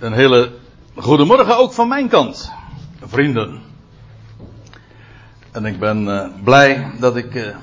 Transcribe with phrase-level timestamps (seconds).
[0.00, 0.52] Een hele
[0.94, 2.52] goedemorgen ook van mijn kant,
[3.04, 3.60] vrienden.
[5.52, 7.56] En ik ben uh, blij dat ik uh,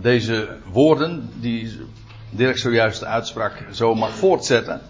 [0.00, 1.80] deze woorden, die
[2.30, 4.80] Dirk zojuist uitsprak, zo mag voortzetten.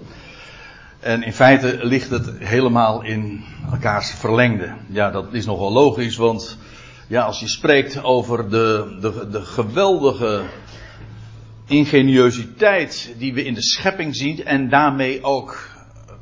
[1.00, 4.74] En in feite ligt het helemaal in elkaars verlengde.
[4.86, 6.58] Ja, dat is nogal logisch, want
[7.06, 10.42] ja, als je spreekt over de, de, de geweldige
[11.66, 15.76] ingeniositeit die we in de schepping zien en daarmee ook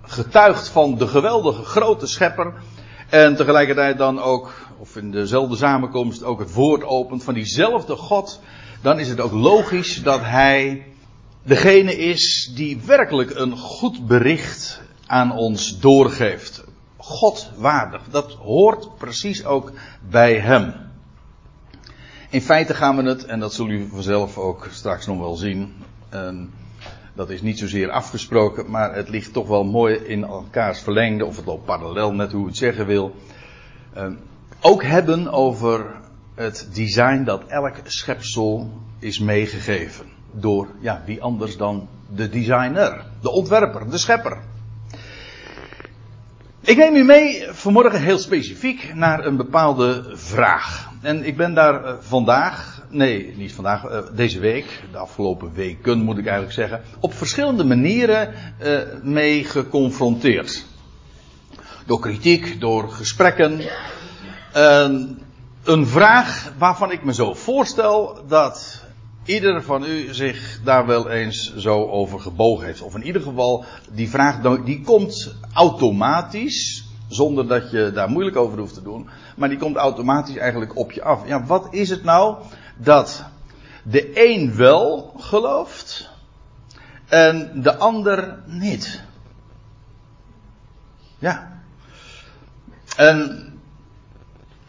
[0.06, 2.54] getuigt van de geweldige grote schepper
[3.08, 8.40] en tegelijkertijd dan ook, of in dezelfde samenkomst ook het woord opent van diezelfde God,
[8.82, 10.86] dan is het ook logisch dat hij
[11.42, 16.64] degene is die werkelijk een goed bericht aan ons doorgeeft.
[16.96, 18.02] God waardig.
[18.10, 19.72] Dat hoort precies ook
[20.08, 20.74] bij hem.
[22.30, 25.74] In feite gaan we het, en dat zul u vanzelf ook straks nog wel zien.
[26.08, 26.52] En
[27.16, 31.36] dat is niet zozeer afgesproken, maar het ligt toch wel mooi in elkaars verlengde, of
[31.36, 33.14] het loopt parallel met hoe het zeggen wil.
[34.60, 35.86] ook hebben over
[36.34, 40.06] het design dat elk schepsel is meegegeven.
[40.30, 44.38] Door, ja, wie anders dan de designer, de ontwerper, de schepper.
[46.60, 50.85] Ik neem u mee vanmorgen heel specifiek naar een bepaalde vraag.
[51.00, 55.98] En ik ben daar uh, vandaag, nee, niet vandaag, uh, deze week, de afgelopen weken
[55.98, 60.66] moet ik eigenlijk zeggen, op verschillende manieren uh, mee geconfronteerd.
[61.86, 63.60] Door kritiek, door gesprekken.
[65.64, 68.84] een vraag waarvan ik me zo voorstel dat
[69.26, 72.82] ieder van u zich daar wel eens zo over gebogen heeft.
[72.82, 78.58] Of in ieder geval, die vraag die komt automatisch, zonder dat je daar moeilijk over
[78.58, 81.26] hoeft te doen, maar die komt automatisch eigenlijk op je af.
[81.26, 82.36] Ja, wat is het nou
[82.76, 83.24] dat
[83.82, 86.10] de een wel gelooft
[87.08, 89.02] en de ander niet?
[91.18, 91.60] Ja.
[92.96, 93.46] En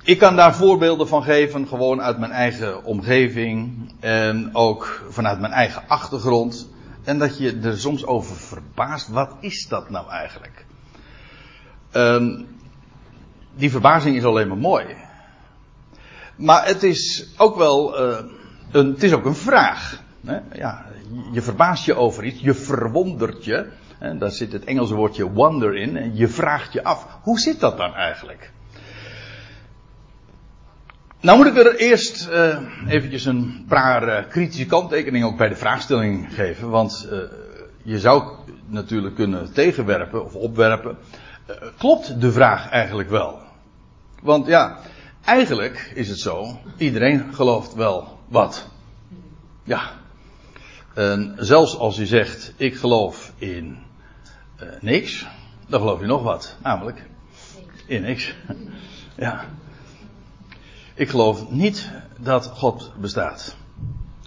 [0.03, 5.53] ik kan daar voorbeelden van geven, gewoon uit mijn eigen omgeving en ook vanuit mijn
[5.53, 6.69] eigen achtergrond.
[7.03, 10.66] En dat je er soms over verbaast, wat is dat nou eigenlijk?
[11.97, 12.47] Um,
[13.55, 14.85] die verbazing is alleen maar mooi.
[16.35, 18.17] Maar het is ook wel, uh,
[18.71, 20.01] een, het is ook een vraag.
[20.25, 20.39] Hè?
[20.53, 20.85] Ja,
[21.31, 23.67] je verbaast je over iets, je verwondert je.
[24.19, 25.97] Daar zit het Engelse woordje wonder in.
[25.97, 28.51] En je vraagt je af, hoe zit dat dan eigenlijk?
[31.21, 35.55] Nou moet ik er eerst uh, eventjes een paar uh, kritische kanttekeningen ook bij de
[35.55, 36.69] vraagstelling geven.
[36.69, 37.09] Want
[37.83, 38.31] je zou
[38.65, 40.97] natuurlijk kunnen tegenwerpen of opwerpen.
[41.77, 43.39] Klopt de vraag eigenlijk wel?
[44.21, 44.77] Want ja,
[45.25, 46.59] eigenlijk is het zo.
[46.77, 48.67] Iedereen gelooft wel wat.
[49.63, 49.91] Ja.
[51.35, 53.77] Zelfs als je zegt, ik geloof in
[54.79, 55.27] niks.
[55.67, 56.55] Dan geloof je nog wat.
[56.63, 57.05] Namelijk
[57.85, 58.35] in niks.
[59.15, 59.45] ja.
[60.93, 63.55] Ik geloof niet dat God bestaat.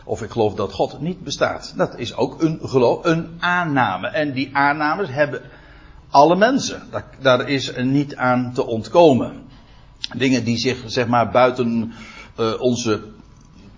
[0.04, 1.74] Of ik geloof dat God niet bestaat.
[1.76, 4.08] Dat is ook een geloof, een aanname.
[4.08, 5.42] En die aannames hebben
[6.10, 6.82] alle mensen.
[7.20, 9.42] Daar, is niet aan te ontkomen.
[10.16, 11.92] Dingen die zich, zeg maar, buiten
[12.40, 13.02] uh, onze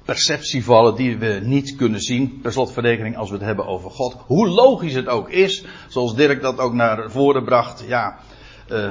[0.05, 2.41] perceptie vallen, die we niet kunnen zien.
[2.41, 4.17] Per slotverrekening als we het hebben over God.
[4.27, 7.85] Hoe logisch het ook is, zoals Dirk dat ook naar voren bracht.
[7.87, 8.19] Ja,
[8.71, 8.91] uh,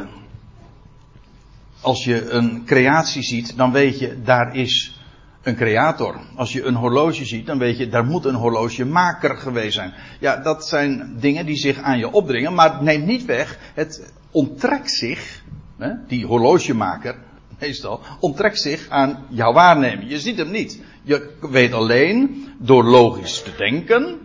[1.81, 5.00] als je een creatie ziet, dan weet je, daar is
[5.43, 6.19] een creator.
[6.35, 9.93] Als je een horloge ziet, dan weet je, daar moet een horlogemaker geweest zijn.
[10.19, 14.13] Ja, dat zijn dingen die zich aan je opdringen, maar het neemt niet weg, het
[14.31, 15.43] onttrekt zich,
[15.77, 17.15] hè, die horlogemaker,
[17.59, 20.09] meestal, onttrekt zich aan jouw waarneming.
[20.09, 20.81] Je ziet hem niet.
[21.03, 24.19] Je weet alleen, door logisch te denken,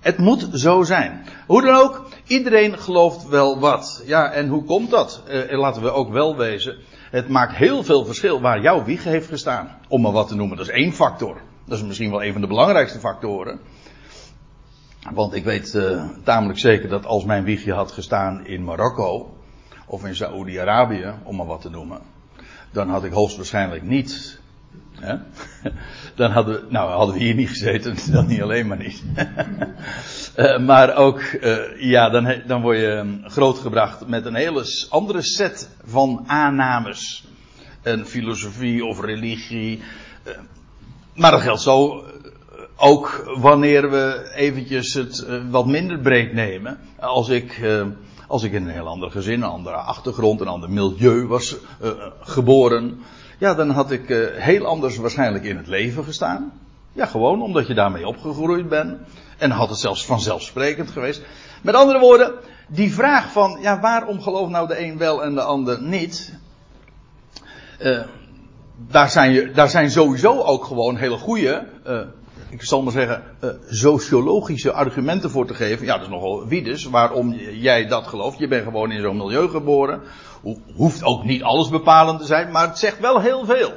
[0.00, 1.24] het moet zo zijn.
[1.46, 4.02] Hoe dan ook, iedereen gelooft wel wat.
[4.06, 5.22] Ja, en hoe komt dat?
[5.26, 6.76] Eh, laten we ook wel wezen.
[7.10, 9.78] Het maakt heel veel verschil waar jouw wieg heeft gestaan.
[9.88, 10.56] Om maar wat te noemen.
[10.56, 11.40] Dat is één factor.
[11.64, 13.60] Dat is misschien wel een van de belangrijkste factoren.
[15.12, 19.34] Want ik weet uh, tamelijk zeker dat als mijn wiegje had gestaan in Marokko.
[19.86, 22.00] Of in Saoedi-Arabië, om maar wat te noemen.
[22.72, 24.40] Dan had ik hoogstwaarschijnlijk niet
[26.14, 29.02] Dan hadden, nou, hadden we hier niet gezeten, dan niet alleen maar niet.
[30.36, 35.22] uh, maar ook, uh, ja, dan, dan word je um, grootgebracht met een hele andere
[35.22, 37.24] set van aannames.
[37.82, 39.82] Een filosofie of religie.
[40.24, 40.32] Uh,
[41.14, 42.04] maar dat geldt zo
[42.76, 46.78] ook wanneer we eventjes het wat minder breed nemen.
[47.00, 47.60] Als ik,
[48.26, 51.56] als ik in een heel ander gezin, een andere achtergrond, een ander milieu was
[52.20, 53.00] geboren
[53.38, 56.52] ja, dan had ik uh, heel anders waarschijnlijk in het leven gestaan.
[56.92, 58.98] Ja, gewoon omdat je daarmee opgegroeid bent.
[59.38, 61.22] En had het zelfs vanzelfsprekend geweest.
[61.62, 62.34] Met andere woorden,
[62.68, 66.34] die vraag van, ja, waarom gelooft nou de een wel en de ander niet?
[67.80, 68.00] Uh,
[68.76, 72.00] daar, zijn je, daar zijn sowieso ook gewoon hele goede, uh,
[72.48, 73.22] ik zal maar zeggen,
[73.68, 75.86] sociologische argumenten voor te geven.
[75.86, 78.38] Ja, dat is nogal wie dus, waarom jij dat gelooft.
[78.38, 80.00] Je bent gewoon in zo'n milieu geboren.
[80.74, 83.72] Hoeft ook niet alles bepalend te zijn, maar het zegt wel heel veel.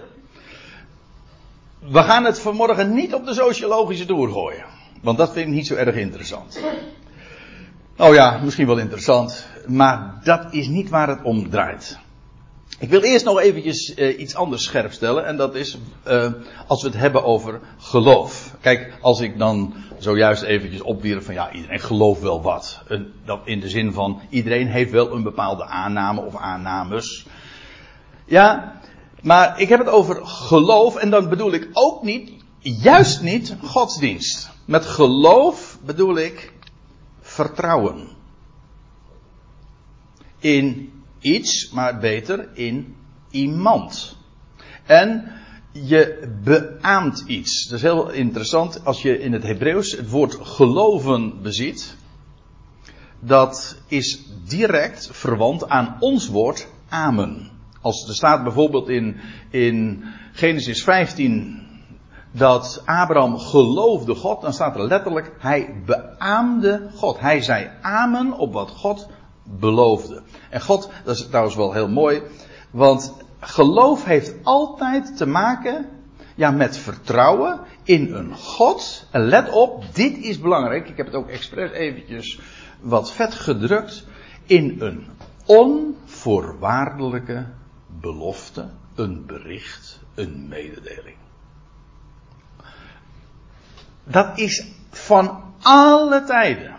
[1.80, 4.66] We gaan het vanmorgen niet op de sociologische toer gooien.
[5.02, 6.60] Want dat vind ik niet zo erg interessant.
[7.96, 12.00] Nou ja, misschien wel interessant, maar dat is niet waar het om draait.
[12.80, 15.26] Ik wil eerst nog eventjes uh, iets anders scherp stellen.
[15.26, 15.78] En dat is
[16.08, 16.32] uh,
[16.68, 18.56] als we het hebben over geloof.
[18.62, 22.82] Kijk, als ik dan zojuist eventjes opwierp van ja, iedereen gelooft wel wat.
[22.88, 27.26] En dat in de zin van iedereen heeft wel een bepaalde aanname of aannames.
[28.26, 28.80] Ja,
[29.22, 34.50] maar ik heb het over geloof en dan bedoel ik ook niet, juist niet, godsdienst.
[34.66, 36.54] Met geloof bedoel ik
[37.22, 38.08] vertrouwen.
[40.40, 40.89] In
[41.20, 42.96] iets, maar beter in
[43.30, 44.18] iemand.
[44.86, 45.32] En
[45.72, 47.68] je beaamt iets.
[47.68, 51.96] Dat is heel interessant als je in het Hebreeuws het woord geloven beziet.
[53.20, 57.50] Dat is direct verwant aan ons woord amen.
[57.82, 59.16] Als er staat bijvoorbeeld in,
[59.50, 61.68] in Genesis 15
[62.32, 67.20] dat Abraham geloofde God, dan staat er letterlijk, hij beaamde God.
[67.20, 69.08] Hij zei amen op wat God
[69.60, 70.22] beloofde.
[70.50, 72.22] En God, dat is trouwens wel heel mooi,
[72.72, 75.90] want geloof heeft altijd te maken
[76.36, 79.08] ja, met vertrouwen in een God.
[79.12, 80.90] En let op, dit is belangrijk.
[80.90, 82.40] Ik heb het ook expres eventjes
[82.80, 84.08] wat vet gedrukt.
[84.46, 85.08] In een
[85.46, 87.46] onvoorwaardelijke
[88.02, 91.18] belofte, een bericht, een mededeling.
[94.04, 96.79] Dat is van alle tijden.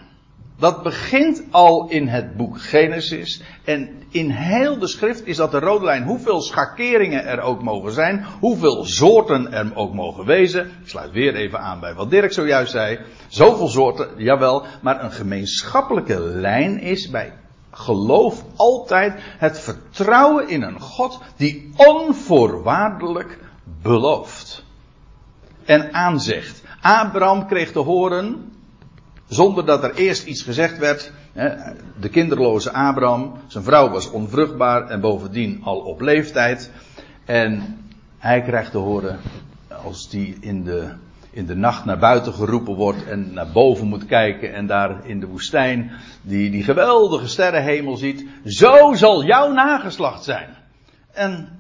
[0.60, 3.42] Dat begint al in het boek Genesis.
[3.64, 6.02] En in heel de schrift is dat de rode lijn.
[6.02, 8.24] Hoeveel schakeringen er ook mogen zijn.
[8.40, 10.66] Hoeveel soorten er ook mogen wezen.
[10.66, 12.98] Ik sluit weer even aan bij wat Dirk zojuist zei.
[13.28, 14.64] Zoveel soorten, jawel.
[14.80, 17.32] Maar een gemeenschappelijke lijn is bij
[17.70, 23.38] geloof altijd het vertrouwen in een God die onvoorwaardelijk
[23.82, 24.64] belooft.
[25.64, 26.62] En aanzegt.
[26.80, 28.52] Abraham kreeg te horen,
[29.30, 31.12] zonder dat er eerst iets gezegd werd,
[32.00, 36.70] de kinderloze Abraham, zijn vrouw was onvruchtbaar en bovendien al op leeftijd.
[37.24, 37.78] En
[38.18, 39.18] hij krijgt te horen,
[39.84, 40.92] als die in de
[41.32, 45.20] in de nacht naar buiten geroepen wordt en naar boven moet kijken en daar in
[45.20, 45.90] de woestijn
[46.22, 48.26] die, die geweldige sterrenhemel ziet.
[48.44, 50.48] Zo zal jouw nageslacht zijn.
[51.12, 51.58] En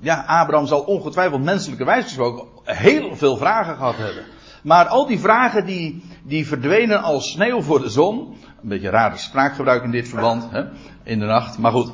[0.00, 4.24] ja, Abraham zal ongetwijfeld menselijke wijze gesproken heel veel vragen gehad hebben.
[4.68, 8.36] Maar al die vragen die, die verdwenen als sneeuw voor de zon.
[8.62, 10.64] Een beetje rare spraakgebruik in dit verband, hè,
[11.02, 11.58] in de nacht.
[11.58, 11.92] Maar goed.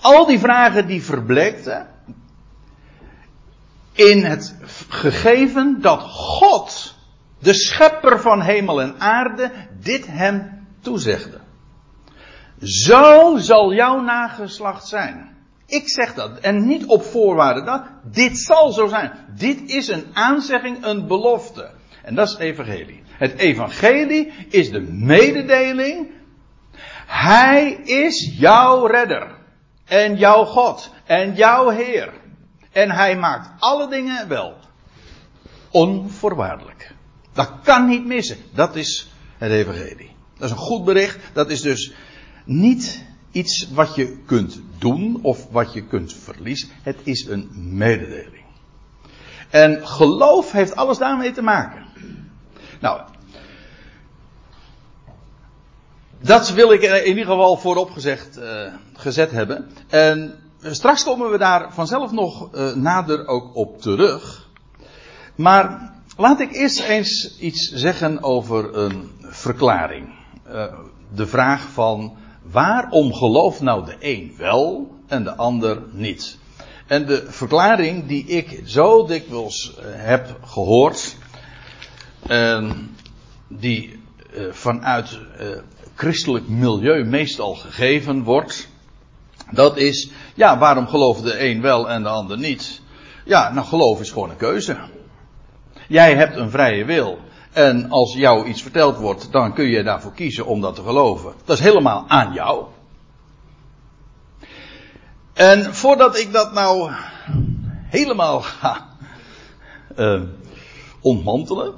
[0.00, 1.88] Al die vragen die verbleekten
[3.92, 4.56] in het
[4.88, 6.94] gegeven dat God,
[7.38, 11.40] de schepper van hemel en aarde, dit hem toezegde.
[12.60, 15.33] Zo zal jouw nageslacht zijn.
[15.74, 16.38] Ik zeg dat.
[16.38, 17.82] En niet op voorwaarde dat.
[18.02, 19.12] Dit zal zo zijn.
[19.36, 21.70] Dit is een aanzegging, een belofte.
[22.02, 23.02] En dat is het evangelie.
[23.06, 26.10] Het evangelie is de mededeling.
[27.06, 29.36] Hij is jouw redder.
[29.84, 30.90] En jouw God.
[31.04, 32.12] En jouw Heer.
[32.72, 34.54] En hij maakt alle dingen wel.
[35.70, 36.94] Onvoorwaardelijk.
[37.32, 38.38] Dat kan niet missen.
[38.52, 40.16] Dat is het evangelie.
[40.34, 41.18] Dat is een goed bericht.
[41.32, 41.94] Dat is dus
[42.44, 46.68] niet iets wat je kunt doen of wat je kunt verliezen.
[46.82, 48.44] Het is een mededeling.
[49.50, 51.84] En geloof heeft alles daarmee te maken.
[52.80, 53.00] Nou,
[56.20, 59.70] dat wil ik in ieder geval voorop uh, gezet hebben.
[59.88, 64.48] En straks komen we daar vanzelf nog uh, nader ook op terug.
[65.34, 70.14] Maar laat ik eerst eens iets zeggen over een verklaring.
[70.48, 70.64] Uh,
[71.14, 72.16] de vraag van
[72.50, 76.38] waarom gelooft nou de een wel en de ander niet?
[76.86, 81.16] En de verklaring die ik zo dikwijls uh, heb gehoord,
[82.26, 82.96] en
[83.48, 84.02] die
[84.50, 85.18] vanuit
[85.94, 88.68] christelijk milieu meestal gegeven wordt,
[89.50, 92.80] dat is, ja, waarom gelooft de een wel en de ander niet?
[93.24, 94.76] Ja, nou geloof is gewoon een keuze.
[95.88, 97.18] Jij hebt een vrije wil.
[97.54, 101.32] En als jou iets verteld wordt, dan kun je daarvoor kiezen om dat te geloven.
[101.44, 102.64] Dat is helemaal aan jou.
[105.32, 106.90] En voordat ik dat nou
[107.86, 108.88] helemaal ga
[109.96, 110.22] uh,
[111.00, 111.74] ontmantelen,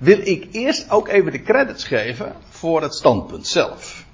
[0.00, 4.04] wil ik eerst ook even de credits geven voor het standpunt zelf.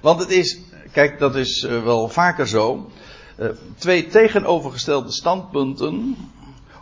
[0.00, 0.60] Want het is,
[0.92, 2.90] kijk, dat is uh, wel vaker zo.
[3.38, 3.48] Uh,
[3.78, 6.16] twee tegenovergestelde standpunten,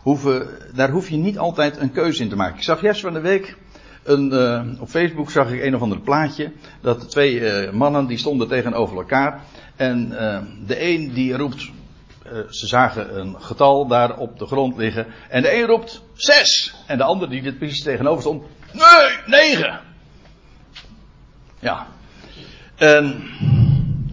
[0.01, 2.55] hoeven, daar hoef je niet altijd een keuze in te maken.
[2.55, 3.57] Ik zag juist van de week
[4.03, 6.51] een, uh, op Facebook zag ik een of ander plaatje.
[6.81, 9.41] Dat twee uh, mannen die stonden tegenover elkaar.
[9.75, 11.69] En uh, de een die roept.
[12.49, 15.07] ze zagen een getal daar op de grond liggen.
[15.29, 16.75] En de een roept zes.
[16.87, 18.43] En de ander die dit precies tegenover stond.
[18.71, 19.79] Nee, negen.
[21.59, 21.87] Ja.
[22.75, 23.23] En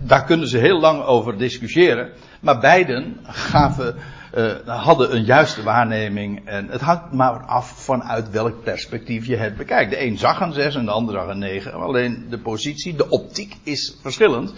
[0.01, 2.13] daar kunnen ze heel lang over discussiëren.
[2.41, 3.97] Maar beiden gaven
[4.39, 6.47] uh, hadden een juiste waarneming.
[6.47, 9.91] En het hangt maar af vanuit welk perspectief je het bekijkt.
[9.91, 11.73] De een zag een 6 en de ander zag een 9.
[11.73, 14.55] Alleen de positie, de optiek is verschillend.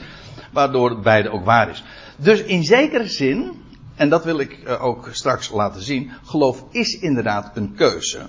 [0.53, 1.85] Waardoor beide ook waar is.
[2.17, 3.53] Dus in zekere zin,
[3.95, 6.11] en dat wil ik uh, ook straks laten zien.
[6.25, 8.29] Geloof is inderdaad een keuze.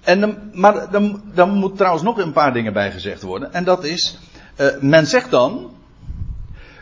[0.00, 3.52] En dan, maar dan, dan moet trouwens nog een paar dingen bij gezegd worden.
[3.52, 4.18] En dat is,
[4.56, 5.70] uh, men zegt dan,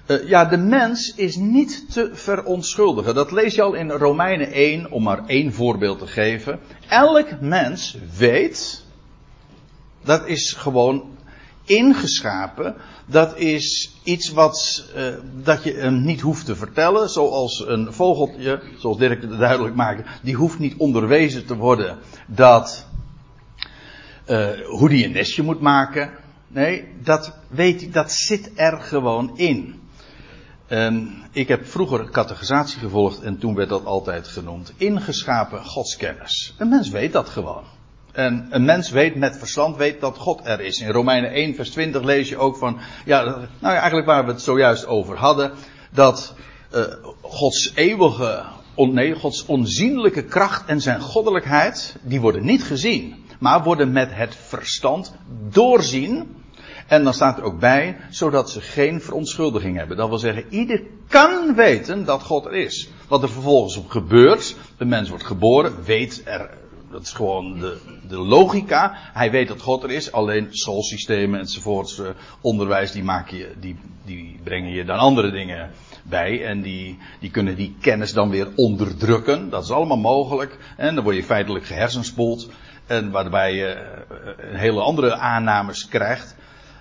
[0.06, 3.14] uh, ja, de mens is niet te verontschuldigen.
[3.14, 6.58] Dat lees je al in Romeinen 1, om maar één voorbeeld te geven.
[6.88, 8.84] Elk mens weet,
[10.04, 11.16] dat is gewoon
[11.64, 12.74] ingeschapen.
[13.06, 15.06] Dat is iets wat uh,
[15.42, 17.08] dat je hem niet hoeft te vertellen.
[17.08, 22.86] Zoals een vogeltje, zoals Dirk het duidelijk maakte, die hoeft niet onderwezen te worden dat
[24.30, 26.10] uh, hoe die een nestje moet maken.
[26.48, 29.80] Nee, dat weet dat zit er gewoon in.
[30.66, 34.72] En ik heb vroeger categorisatie gevolgd en toen werd dat altijd genoemd.
[34.76, 36.54] Ingeschapen godskennis.
[36.58, 37.64] Een mens weet dat gewoon.
[38.12, 40.80] En een mens weet met verstand weet dat God er is.
[40.80, 44.32] In Romeinen 1 vers 20 lees je ook van, ja, nou ja, eigenlijk waar we
[44.32, 45.52] het zojuist over hadden,
[45.90, 46.34] dat
[46.74, 46.82] uh,
[47.20, 48.44] Gods eeuwige,
[48.74, 54.08] on, nee, Gods onzienlijke kracht en zijn goddelijkheid, die worden niet gezien, maar worden met
[54.12, 55.14] het verstand
[55.50, 56.44] doorzien
[56.86, 59.96] en dan staat er ook bij, zodat ze geen verontschuldiging hebben.
[59.96, 62.88] Dat wil zeggen, ieder kan weten dat God er is.
[63.08, 66.50] Wat er vervolgens op gebeurt, de mens wordt geboren, weet er,
[66.90, 67.78] dat is gewoon de,
[68.08, 68.92] de logica.
[69.12, 72.08] Hij weet dat God er is, alleen schoolsystemen enzovoorts, uh,
[72.40, 75.70] onderwijs, die, maak je, die, die brengen je dan andere dingen
[76.02, 76.44] bij.
[76.44, 79.50] En die, die kunnen die kennis dan weer onderdrukken.
[79.50, 80.58] Dat is allemaal mogelijk.
[80.76, 82.50] En dan word je feitelijk gehersenspoeld.
[82.86, 86.36] En waarbij je uh, een hele andere aannames krijgt.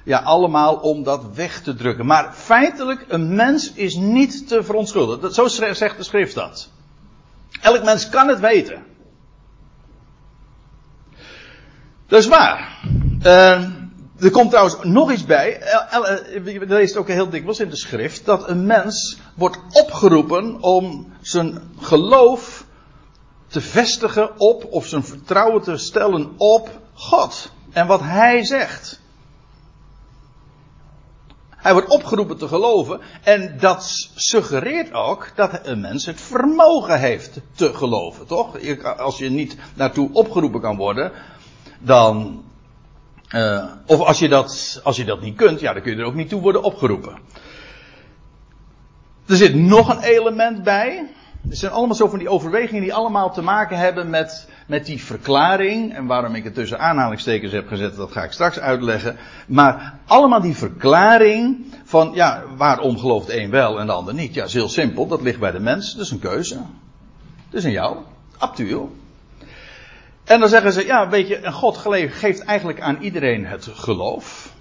[0.05, 2.05] Ja, allemaal om dat weg te drukken.
[2.05, 5.33] Maar feitelijk, een mens is niet te verontschuldigen.
[5.33, 6.69] Zo zegt de schrift dat.
[7.61, 8.83] Elk mens kan het weten.
[12.07, 12.79] Dat is waar.
[13.23, 13.69] Uh,
[14.19, 15.61] er komt trouwens nog iets bij.
[16.43, 18.25] Je leest ook heel dikwijls in de schrift.
[18.25, 22.65] Dat een mens wordt opgeroepen om zijn geloof
[23.47, 24.65] te vestigen op.
[24.69, 27.51] Of zijn vertrouwen te stellen op God.
[27.71, 29.03] En wat hij zegt.
[31.65, 32.99] Hij wordt opgeroepen te geloven.
[33.23, 38.77] En dat suggereert ook dat een mens het vermogen heeft te geloven, toch?
[38.97, 41.11] Als je niet naartoe opgeroepen kan worden,
[41.79, 42.43] dan.
[43.29, 46.05] Uh, of als je, dat, als je dat niet kunt, ja, dan kun je er
[46.05, 47.17] ook niet toe worden opgeroepen.
[49.25, 51.09] Er zit nog een element bij.
[51.49, 55.03] Er zijn allemaal zo van die overwegingen die allemaal te maken hebben met, met die
[55.03, 55.93] verklaring.
[55.93, 59.17] En waarom ik het tussen aanhalingstekens heb gezet, dat ga ik straks uitleggen.
[59.47, 64.33] Maar allemaal die verklaring van, ja, waarom gelooft de een wel en de ander niet?
[64.33, 65.07] Ja, is heel simpel.
[65.07, 65.93] Dat ligt bij de mens.
[65.93, 66.55] Dat is een keuze.
[67.49, 67.97] Dat is aan jou.
[68.41, 68.87] Up
[70.23, 71.77] En dan zeggen ze, ja, weet je, en God
[72.09, 74.54] geeft eigenlijk aan iedereen het geloof.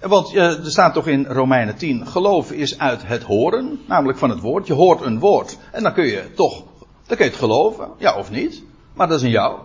[0.00, 4.30] Want uh, er staat toch in Romeinen 10, geloof is uit het horen, namelijk van
[4.30, 4.66] het woord.
[4.66, 6.64] Je hoort een woord en dan kun je toch,
[7.06, 8.62] dan kun je het geloven, ja of niet.
[8.94, 9.58] Maar dat is in jou.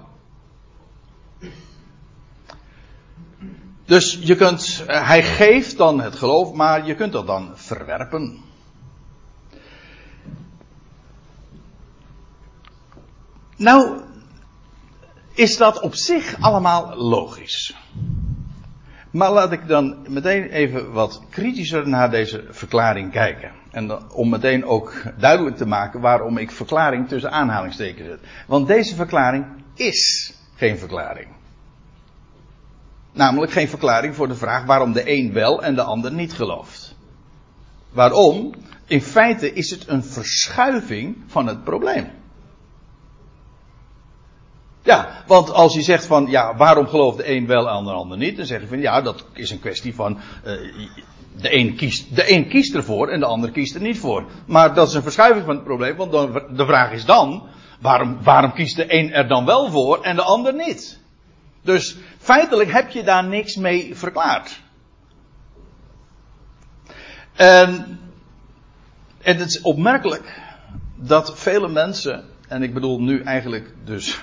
[3.85, 8.43] Dus je kunt, uh, hij geeft dan het geloof, maar je kunt dat dan verwerpen.
[13.55, 14.01] Nou,
[15.33, 17.75] is dat op zich allemaal logisch.
[19.11, 23.51] Maar laat ik dan meteen even wat kritischer naar deze verklaring kijken.
[23.71, 28.19] En om meteen ook duidelijk te maken waarom ik verklaring tussen aanhalingstekens zet.
[28.47, 31.27] Want deze verklaring is geen verklaring.
[33.11, 36.95] Namelijk geen verklaring voor de vraag waarom de een wel en de ander niet gelooft.
[37.89, 38.53] Waarom?
[38.85, 42.20] In feite is het een verschuiving van het probleem.
[44.91, 48.17] Ja, want als je zegt van, ja, waarom gelooft de een wel en de ander
[48.17, 48.37] niet?
[48.37, 50.51] Dan zeg je van, ja, dat is een kwestie van, uh,
[51.41, 54.25] de, een kiest, de een kiest ervoor en de ander kiest er niet voor.
[54.45, 57.43] Maar dat is een verschuiving van het probleem, want dan, de vraag is dan,
[57.81, 60.99] waarom, waarom kiest de een er dan wel voor en de ander niet?
[61.61, 64.61] Dus feitelijk heb je daar niks mee verklaard.
[67.35, 67.99] En,
[69.21, 70.41] en het is opmerkelijk
[70.95, 74.21] dat vele mensen, en ik bedoel nu eigenlijk dus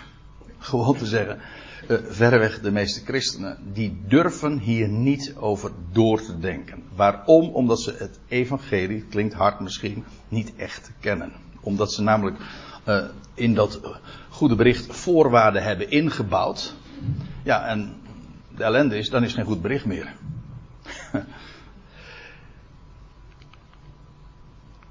[0.59, 1.41] gewoon te zeggen,
[1.89, 6.83] uh, verreweg de meeste christenen, die durven hier niet over door te denken.
[6.95, 7.49] Waarom?
[7.49, 11.33] Omdat ze het evangelie, klinkt hard misschien, niet echt kennen.
[11.61, 12.37] Omdat ze namelijk
[12.89, 13.81] uh, in dat
[14.29, 16.75] goede bericht voorwaarden hebben ingebouwd.
[17.43, 17.97] Ja, en
[18.57, 20.15] de ellende is, dan is geen goed bericht meer.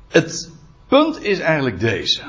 [0.07, 0.51] het
[0.87, 2.21] punt is eigenlijk deze.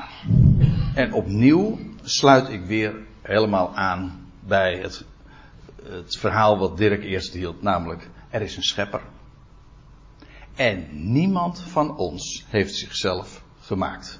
[0.93, 5.05] En opnieuw sluit ik weer helemaal aan bij het,
[5.83, 9.01] het verhaal wat Dirk eerst hield, namelijk er is een schepper.
[10.55, 14.19] En niemand van ons heeft zichzelf gemaakt.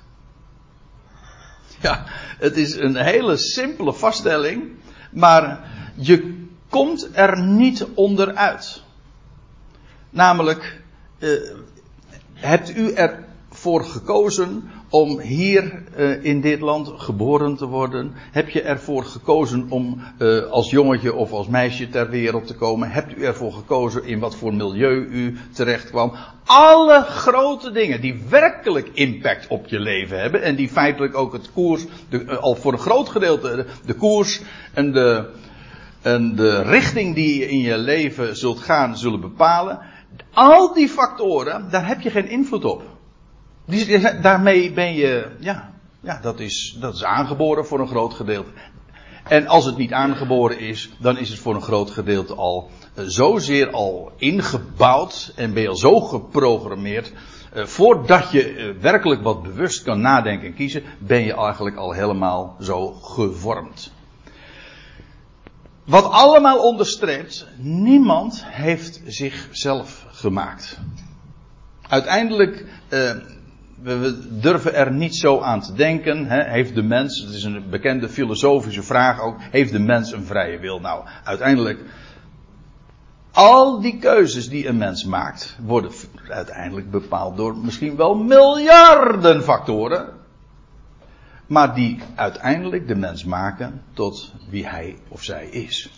[1.81, 2.03] Ja,
[2.37, 4.71] het is een hele simpele vaststelling,
[5.11, 8.83] maar je komt er niet onderuit.
[10.09, 10.81] Namelijk,
[11.19, 11.51] uh,
[12.33, 12.93] hebt u
[13.59, 18.13] ervoor gekozen om hier uh, in dit land geboren te worden?
[18.31, 22.91] Heb je ervoor gekozen om uh, als jongetje of als meisje ter wereld te komen?
[22.91, 26.13] Hebt u ervoor gekozen in wat voor milieu u terecht kwam?
[26.45, 31.51] Alle grote dingen die werkelijk impact op je leven hebben en die feitelijk ook het
[31.53, 34.41] koers, de, uh, al voor een groot gedeelte de, de koers
[34.73, 35.29] en de,
[36.01, 39.79] en de richting die je in je leven zult gaan, zullen bepalen.
[40.33, 42.97] Al die factoren, daar heb je geen invloed op.
[44.21, 48.51] Daarmee ben je, ja, ja dat, is, dat is aangeboren voor een groot gedeelte.
[49.23, 53.03] En als het niet aangeboren is, dan is het voor een groot gedeelte al uh,
[53.07, 57.13] zozeer al ingebouwd en ben je al zo geprogrammeerd.
[57.55, 61.91] Uh, voordat je uh, werkelijk wat bewust kan nadenken en kiezen, ben je eigenlijk al
[61.91, 63.91] helemaal zo gevormd.
[65.85, 70.79] Wat allemaal onderstreept, niemand heeft zichzelf gemaakt.
[71.87, 72.65] Uiteindelijk
[73.81, 76.25] we durven er niet zo aan te denken.
[76.25, 76.43] Hè?
[76.43, 80.59] Heeft de mens, het is een bekende filosofische vraag ook, heeft de mens een vrije
[80.59, 80.79] wil?
[80.79, 81.79] Nou, uiteindelijk,
[83.31, 85.91] al die keuzes die een mens maakt, worden
[86.27, 90.17] uiteindelijk bepaald door misschien wel miljarden factoren.
[91.47, 95.89] Maar die uiteindelijk de mens maken tot wie hij of zij is.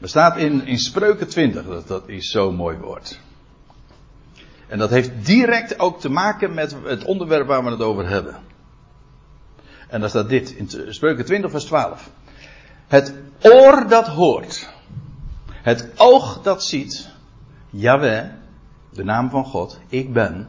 [0.00, 3.20] Er staat in, in Spreuken 20, dat, dat is zo'n mooi woord.
[4.68, 8.36] En dat heeft direct ook te maken met het onderwerp waar we het over hebben.
[9.88, 12.10] En daar staat dit in Spreuken 20, vers 12.
[12.86, 14.68] Het oor dat hoort,
[15.50, 17.08] het oog dat ziet,
[17.70, 18.24] Jaweh,
[18.92, 20.48] de naam van God, ik ben,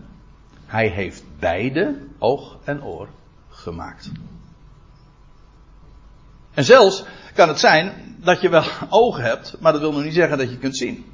[0.66, 3.08] hij heeft beide, oog en oor,
[3.50, 4.12] gemaakt.
[6.54, 7.04] En zelfs
[7.34, 10.50] kan het zijn dat je wel ogen hebt, maar dat wil nog niet zeggen dat
[10.50, 11.06] je kunt zien.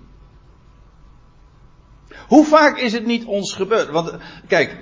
[2.27, 3.89] Hoe vaak is het niet ons gebeurd?
[3.89, 4.13] Want
[4.47, 4.77] kijk, uh,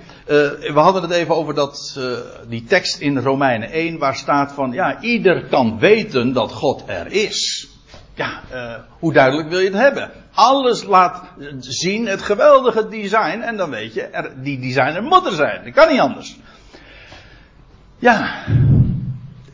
[0.74, 4.72] we hadden het even over dat, uh, die tekst in Romeinen 1 waar staat van,
[4.72, 7.68] ja, ieder kan weten dat God er is.
[8.16, 10.12] Ja, uh, hoe duidelijk wil je het hebben?
[10.34, 11.24] Alles laat
[11.60, 15.64] zien het geweldige design en dan weet je, er, die designer moet er zijn.
[15.64, 16.38] Dat kan niet anders.
[18.00, 18.46] Ja,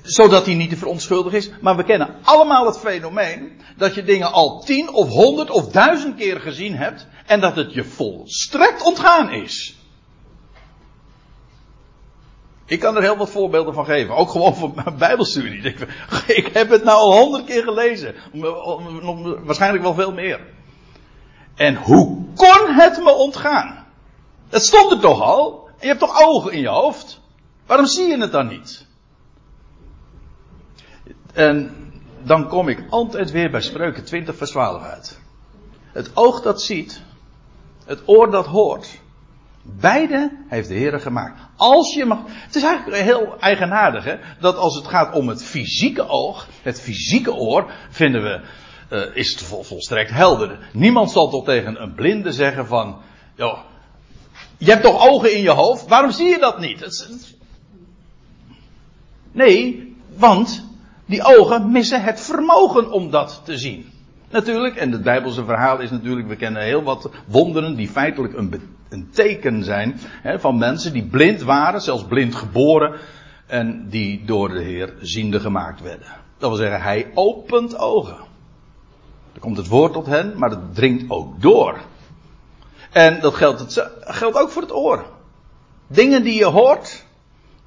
[0.09, 1.49] zodat hij niet te verontschuldigen is.
[1.61, 6.15] Maar we kennen allemaal het fenomeen dat je dingen al tien of honderd of duizend
[6.15, 9.77] keer gezien hebt en dat het je volstrekt ontgaan is.
[12.65, 14.15] Ik kan er heel wat voorbeelden van geven.
[14.15, 15.75] Ook gewoon van mijn bijbelstudie.
[16.27, 18.15] Ik heb het nou al honderd keer gelezen.
[19.43, 20.39] Waarschijnlijk wel veel meer.
[21.55, 23.87] En hoe kon het me ontgaan?
[24.49, 25.69] Het stond er toch al?
[25.79, 27.19] Je hebt toch ogen in je hoofd?
[27.65, 28.87] Waarom zie je het dan niet?
[31.33, 31.75] En
[32.23, 35.19] dan kom ik altijd weer bij Spreuken 20 vers 12 uit.
[35.91, 37.01] Het oog dat ziet,
[37.85, 38.99] het oor dat hoort,
[39.61, 41.39] beide heeft de Heer gemaakt.
[41.55, 45.43] Als je mag, het is eigenlijk heel eigenaardig hè, dat als het gaat om het
[45.43, 48.41] fysieke oog, het fysieke oor, vinden we,
[48.91, 50.69] uh, is het vol, volstrekt helder.
[50.73, 53.01] Niemand zal toch tegen een blinde zeggen van,
[53.35, 53.59] joh,
[54.57, 57.07] je hebt toch ogen in je hoofd, waarom zie je dat niet?
[59.31, 60.68] Nee, want
[61.09, 63.85] die ogen missen het vermogen om dat te zien.
[64.29, 68.61] Natuurlijk, en het Bijbelse verhaal is natuurlijk, we kennen heel wat wonderen die feitelijk een,
[68.89, 72.93] een teken zijn hè, van mensen die blind waren, zelfs blind geboren,
[73.47, 76.07] en die door de Heer ziende gemaakt werden.
[76.37, 78.17] Dat wil zeggen, hij opent ogen.
[79.33, 81.79] Er komt het woord tot hen, maar het dringt ook door.
[82.91, 85.05] En dat geldt, het, geldt ook voor het oor.
[85.87, 87.05] Dingen die je hoort,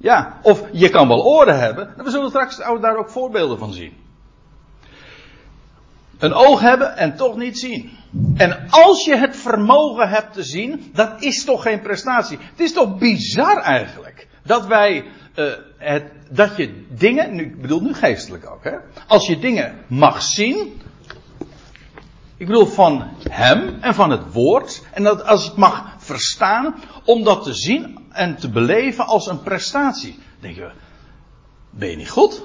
[0.03, 1.97] ja, of je kan wel oren hebben.
[1.97, 3.93] En we zullen straks daar ook voorbeelden van zien.
[6.17, 7.91] Een oog hebben en toch niet zien.
[8.37, 12.37] En als je het vermogen hebt te zien, dat is toch geen prestatie.
[12.41, 14.27] Het is toch bizar eigenlijk.
[14.43, 18.75] Dat wij, uh, het, dat je dingen, nu, ik bedoel nu geestelijk ook, hè.
[19.07, 20.81] Als je dingen mag zien,
[22.43, 24.81] ik bedoel van hem en van het woord.
[24.91, 26.75] En dat als het mag verstaan,
[27.05, 30.11] om dat te zien en te beleven als een prestatie.
[30.11, 30.71] Dan denk je,
[31.69, 32.41] ben je niet goed?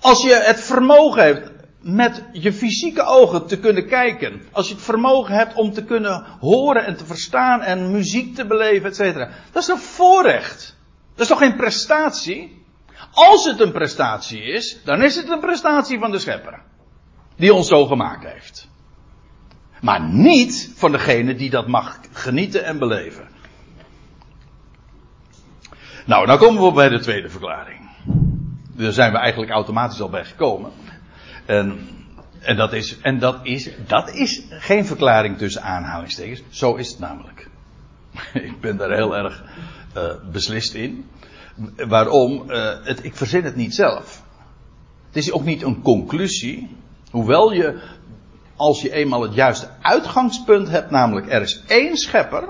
[0.00, 4.42] Als je het vermogen hebt met je fysieke ogen te kunnen kijken.
[4.50, 8.46] Als je het vermogen hebt om te kunnen horen en te verstaan en muziek te
[8.46, 9.30] beleven, et cetera.
[9.52, 10.76] Dat is een voorrecht.
[11.12, 12.61] Dat is toch geen prestatie?
[13.12, 16.62] Als het een prestatie is, dan is het een prestatie van de schepper.
[17.36, 18.68] Die ons zo gemaakt heeft.
[19.80, 23.28] Maar niet van degene die dat mag genieten en beleven.
[26.06, 27.90] Nou, dan komen we bij de tweede verklaring.
[28.76, 30.72] Daar zijn we eigenlijk automatisch al bij gekomen.
[31.46, 31.88] En,
[32.40, 36.42] en, dat, is, en dat, is, dat is geen verklaring tussen aanhalingstekens.
[36.48, 37.48] Zo is het namelijk.
[38.32, 39.42] Ik ben daar heel erg
[39.96, 41.10] uh, beslist in.
[41.88, 42.50] Waarom?
[42.50, 44.22] Uh, het, ik verzin het niet zelf.
[45.06, 46.76] Het is ook niet een conclusie.
[47.10, 47.80] Hoewel je,
[48.56, 52.48] als je eenmaal het juiste uitgangspunt hebt, namelijk er is één schepper.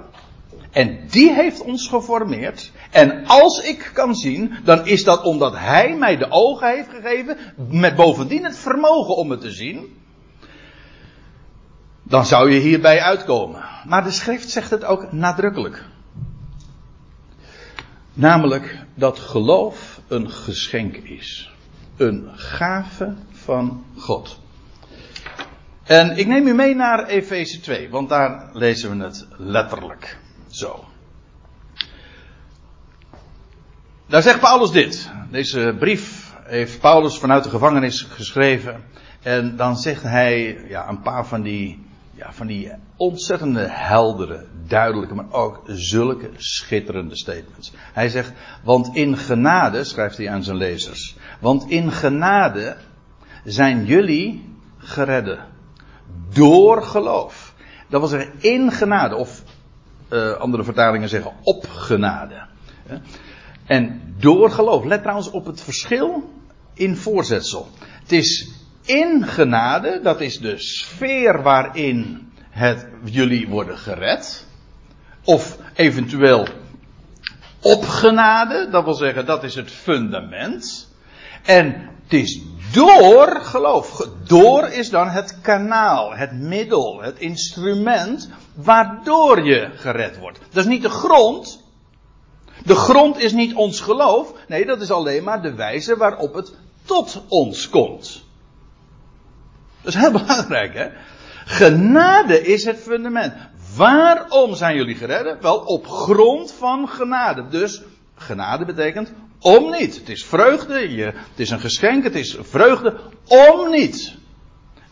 [0.70, 2.72] En die heeft ons geformeerd.
[2.90, 7.36] En als ik kan zien, dan is dat omdat hij mij de ogen heeft gegeven.
[7.56, 9.96] Met bovendien het vermogen om het te zien.
[12.02, 13.64] Dan zou je hierbij uitkomen.
[13.86, 15.84] Maar de schrift zegt het ook nadrukkelijk.
[18.14, 21.50] Namelijk dat geloof een geschenk is.
[21.96, 24.40] Een gave van God.
[25.82, 30.18] En ik neem u mee naar Efeze 2, want daar lezen we het letterlijk
[30.50, 30.84] zo.
[34.06, 35.10] Daar zegt Paulus dit.
[35.30, 38.84] Deze brief heeft Paulus vanuit de gevangenis geschreven.
[39.22, 45.14] En dan zegt hij ja, een paar van die, ja, van die ontzettende heldere, duidelijke,
[45.14, 47.72] maar ook zulke schitterende statements.
[47.92, 52.76] Hij zegt, want in genade, schrijft hij aan zijn lezers, want in genade
[53.44, 55.50] zijn jullie geredden.
[56.32, 57.54] Door geloof.
[57.88, 59.42] Dat wil zeggen in genade, of
[60.10, 62.46] uh, andere vertalingen zeggen op genade.
[63.66, 64.84] En door geloof.
[64.84, 66.30] Let trouwens op het verschil
[66.74, 67.68] in voorzetsel.
[68.00, 68.50] Het is
[68.84, 74.46] in genade, dat is de sfeer waarin het, jullie worden gered.
[75.24, 76.46] Of eventueel
[77.60, 80.88] op genade, dat wil zeggen dat is het fundament.
[81.42, 82.40] En het is
[82.72, 84.08] door geloof.
[84.26, 90.38] Door is dan het kanaal, het middel, het instrument waardoor je gered wordt.
[90.50, 91.60] Dat is niet de grond.
[92.64, 94.32] De grond is niet ons geloof.
[94.48, 96.52] Nee, dat is alleen maar de wijze waarop het
[96.84, 98.21] tot ons komt.
[99.82, 100.88] Dat is heel belangrijk, hè?
[101.44, 103.34] Genade is het fundament.
[103.76, 105.38] Waarom zijn jullie geredden?
[105.40, 107.48] Wel, op grond van genade.
[107.48, 107.82] Dus,
[108.14, 109.94] genade betekent om niet.
[109.94, 114.14] Het is vreugde, je, het is een geschenk, het is vreugde om niet.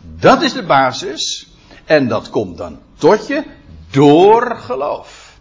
[0.02, 1.48] Dat is de basis.
[1.84, 3.42] En dat komt dan tot je
[3.90, 5.38] door geloof.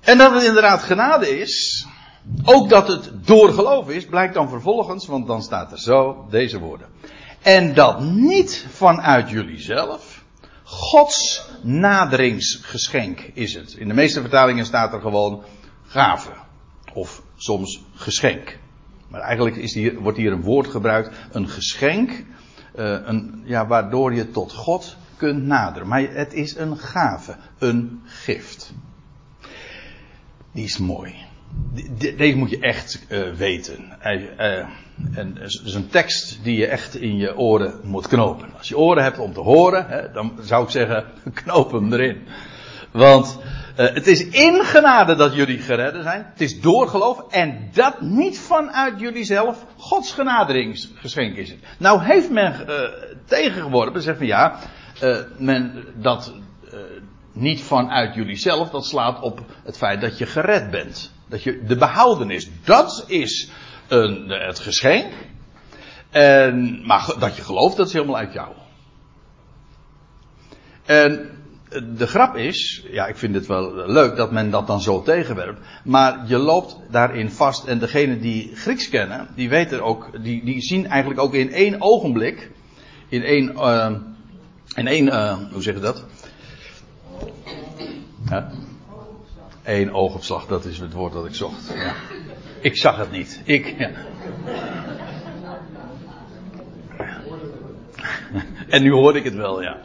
[0.00, 1.86] En dat het inderdaad genade is,
[2.44, 6.58] ook dat het door geloof is, blijkt dan vervolgens, want dan staat er zo deze
[6.58, 6.88] woorden.
[7.42, 10.24] En dat niet vanuit jullie zelf,
[10.62, 13.72] Gods naderingsgeschenk is het.
[13.72, 15.42] In de meeste vertalingen staat er gewoon
[15.86, 16.30] gave.
[16.94, 18.58] Of soms geschenk.
[19.08, 22.24] Maar eigenlijk is wordt hier een woord gebruikt, een geschenk, uh,
[23.04, 25.88] een, ja, waardoor je tot God kunt naderen.
[25.88, 28.72] Maar het is een gave, een gift.
[30.52, 31.27] Die is mooi.
[32.16, 33.96] Deze moet je echt uh, weten.
[34.02, 34.66] Uh,
[35.14, 38.48] en het is een tekst die je echt in je oren moet knopen.
[38.58, 41.04] Als je oren hebt om te horen, hè, dan zou ik zeggen,
[41.44, 42.26] knoop hem erin.
[42.90, 43.38] Want
[43.78, 46.26] uh, het is in genade dat jullie geredden zijn.
[46.30, 47.24] Het is door geloof.
[47.30, 49.64] En dat niet vanuit jullie zelf.
[49.76, 51.58] Gods genaderingsgeschenk is het.
[51.78, 52.66] Nou heeft men
[53.24, 54.02] tegengeworpen.
[54.02, 54.58] Zegt van ja.
[55.38, 56.32] Men dat
[57.32, 58.70] niet vanuit jullie zelf.
[58.70, 61.12] Dat slaat op het feit dat je gered bent.
[61.28, 62.48] Dat je de behouden is.
[62.64, 63.50] Dat is
[63.88, 65.12] een, het geschenk.
[66.10, 68.48] En, maar dat je gelooft, dat is helemaal uit jou.
[70.84, 71.30] En
[71.96, 75.60] de grap is, ja, ik vind het wel leuk dat men dat dan zo tegenwerpt.
[75.84, 77.64] Maar je loopt daarin vast.
[77.64, 81.76] En degenen die Grieks kennen, die weten ook, die, die zien eigenlijk ook in één
[81.78, 82.50] ogenblik.
[83.08, 83.90] In één, uh,
[84.74, 86.04] in één, uh, hoe zeg je dat?
[88.30, 88.50] Ja?
[89.68, 91.74] Eén oogopslag, dat is het woord dat ik zocht.
[92.60, 93.40] Ik zag het niet.
[93.44, 93.76] Ik.
[98.68, 99.76] En nu hoorde ik het wel, ja.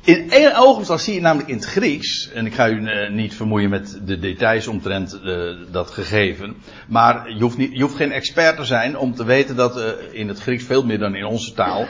[0.00, 3.34] In één oogopslag zie je namelijk in het Grieks, en ik ga u uh, niet
[3.34, 6.56] vermoeien met de details omtrent uh, dat gegeven,
[6.88, 9.84] maar je hoeft, niet, je hoeft geen expert te zijn om te weten dat uh,
[10.12, 11.86] in het Grieks veel meer dan in onze taal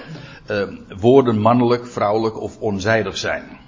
[0.98, 3.63] woorden mannelijk, vrouwelijk of onzijdig zijn.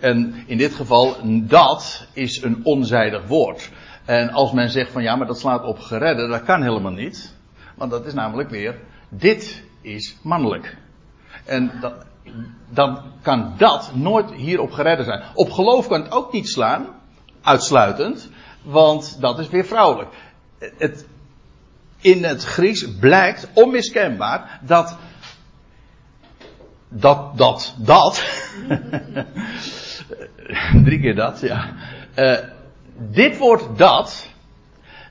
[0.00, 3.70] En in dit geval, dat is een onzijdig woord.
[4.04, 7.34] En als men zegt van ja, maar dat slaat op geredden, dat kan helemaal niet.
[7.74, 10.76] Want dat is namelijk weer, dit is mannelijk.
[11.44, 11.94] En dat,
[12.68, 15.22] dan kan dat nooit hierop geredden zijn.
[15.34, 16.86] Op geloof kan het ook niet slaan,
[17.42, 18.30] uitsluitend,
[18.62, 20.08] want dat is weer vrouwelijk.
[20.58, 21.06] Het,
[22.00, 24.96] in het Grieks blijkt onmiskenbaar dat
[26.90, 28.22] dat, dat, dat,
[30.84, 31.74] drie keer dat, ja.
[32.16, 32.36] Uh,
[32.96, 34.28] dit woord dat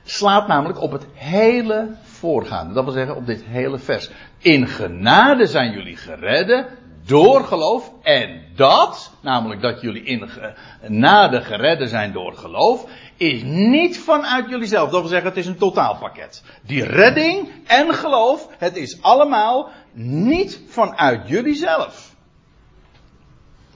[0.04, 2.74] slaat namelijk op het hele voorgaande.
[2.74, 4.10] Dat wil zeggen op dit hele vers.
[4.38, 6.66] In genade zijn jullie geredden
[7.04, 7.92] door geloof.
[8.02, 12.86] En dat, namelijk dat jullie in genade geredden zijn door geloof,
[13.16, 14.90] is niet vanuit jullie zelf.
[14.90, 16.42] Dat wil zeggen, het is een totaalpakket.
[16.62, 22.09] Die redding en geloof, het is allemaal niet vanuit jullie zelf.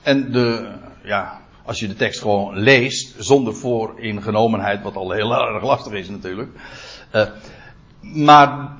[0.04, 0.68] En de,
[1.04, 6.08] ja, als je de tekst gewoon leest, zonder vooringenomenheid, wat al heel erg lastig is
[6.08, 6.50] natuurlijk.
[7.12, 7.22] Uh,
[8.00, 8.72] maar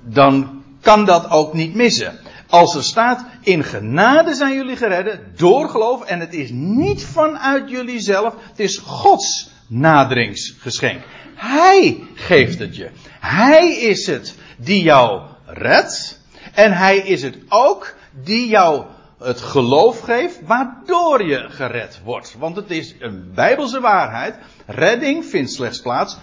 [0.00, 2.18] dan kan dat ook niet missen.
[2.48, 7.70] Als er staat, in genade zijn jullie geredden door geloof en het is niet vanuit
[7.70, 11.02] jullie zelf, het is Gods naderingsgeschenk.
[11.34, 12.90] Hij geeft het je.
[13.20, 16.20] Hij is het die jou redt
[16.54, 18.84] en hij is het ook die jou
[19.18, 22.36] het geloof geeft waardoor je gered wordt.
[22.38, 24.34] Want het is een bijbelse waarheid.
[24.66, 26.16] Redding vindt slechts plaats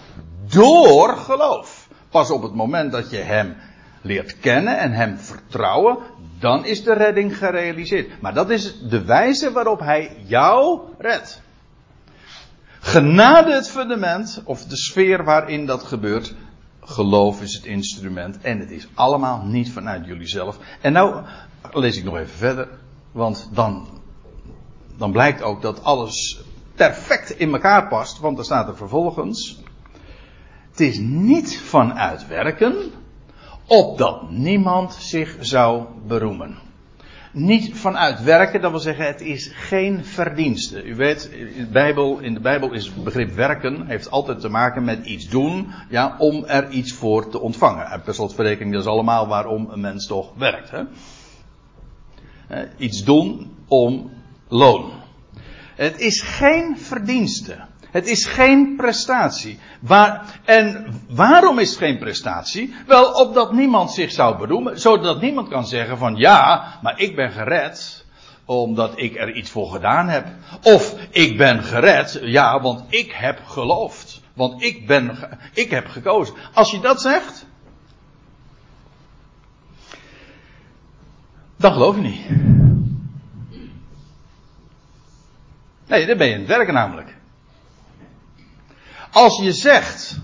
[0.48, 1.88] door geloof.
[2.10, 3.56] Pas op het moment dat je hem
[4.00, 5.98] leert kennen en hem vertrouwen,
[6.38, 8.20] dan is de redding gerealiseerd.
[8.20, 11.40] Maar dat is de wijze waarop hij jou redt.
[12.80, 16.34] Genade het fundament, of de sfeer waarin dat gebeurt.
[16.80, 18.40] Geloof is het instrument.
[18.40, 20.58] En het is allemaal niet vanuit jullie zelf.
[20.80, 21.24] En nou
[21.72, 22.68] lees ik nog even verder.
[23.16, 23.86] Want dan,
[24.96, 26.40] dan blijkt ook dat alles
[26.74, 28.18] perfect in elkaar past.
[28.18, 29.62] Want er staat er vervolgens.
[30.70, 32.76] Het is niet vanuit werken,
[33.66, 36.58] opdat niemand zich zou beroemen.
[37.32, 40.84] Niet vanuit werken, dat wil zeggen, het is geen verdienste.
[40.84, 44.48] U weet, in de Bijbel, in de Bijbel is het begrip werken, heeft altijd te
[44.48, 47.86] maken met iets doen, ja, om er iets voor te ontvangen.
[47.86, 50.70] En per slotverrekening, dat is allemaal waarom een mens toch werkt.
[50.70, 50.82] Hè?
[52.76, 54.10] Iets doen om
[54.48, 54.92] loon.
[55.74, 57.56] Het is geen verdienste.
[57.90, 59.58] Het is geen prestatie.
[59.80, 62.74] Waar, en waarom is het geen prestatie?
[62.86, 64.80] Wel, opdat niemand zich zou beroemen.
[64.80, 68.04] Zodat niemand kan zeggen van ja, maar ik ben gered
[68.44, 70.26] omdat ik er iets voor gedaan heb.
[70.62, 74.20] Of ik ben gered, ja, want ik heb geloofd.
[74.34, 75.18] Want ik ben,
[75.52, 76.34] ik heb gekozen.
[76.54, 77.45] Als je dat zegt,
[81.56, 82.26] dan geloof je niet.
[85.86, 87.16] Nee, dan ben je aan het werken namelijk.
[89.10, 90.18] Als je zegt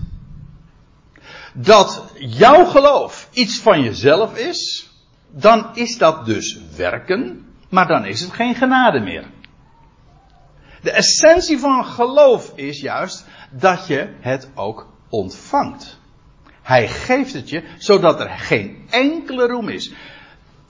[1.53, 4.89] dat jouw geloof iets van jezelf is,
[5.29, 9.25] dan is dat dus werken, maar dan is het geen genade meer.
[10.81, 15.99] De essentie van geloof is juist dat je het ook ontvangt.
[16.61, 19.93] Hij geeft het je zodat er geen enkele roem is.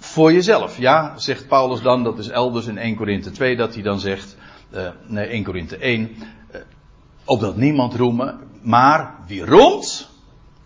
[0.04, 0.78] Voor jezelf.
[0.78, 4.36] Ja, zegt Paulus dan, dat is elders in 1 Korinthe 2 dat hij dan zegt,
[4.74, 6.16] uh, nee 1 Korinthe 1,
[7.26, 10.10] opdat niemand roemen, maar wie roemt,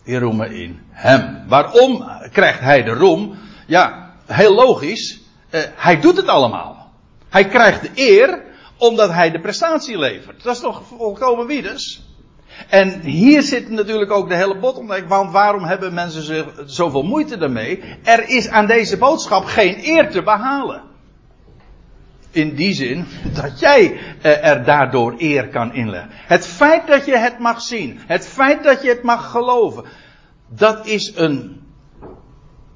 [0.04, 1.44] die roemen in hem.
[1.48, 3.36] Waarom krijgt hij de roem?
[3.68, 5.22] Ja, heel logisch.
[5.50, 6.92] Uh, hij doet het allemaal.
[7.30, 8.44] Hij krijgt de eer
[8.78, 10.44] omdat hij de prestatie levert.
[10.44, 12.07] Dat is toch volkomen wiedes?
[12.70, 17.84] En hier zit natuurlijk ook de hele bottleneck, want waarom hebben mensen zoveel moeite daarmee?
[18.04, 20.82] Er is aan deze boodschap geen eer te behalen.
[22.32, 26.10] In die zin dat jij eh, er daardoor eer kan inleggen.
[26.12, 29.84] Het feit dat je het mag zien, het feit dat je het mag geloven,
[30.50, 31.62] dat is een,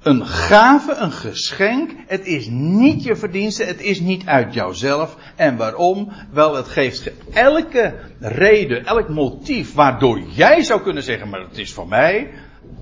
[0.01, 1.91] een gave, een geschenk.
[2.07, 5.17] Het is niet je verdienste, het is niet uit jouzelf.
[5.35, 6.11] En waarom?
[6.31, 11.73] Wel, het geeft elke reden, elk motief waardoor jij zou kunnen zeggen, maar het is
[11.73, 12.31] van mij,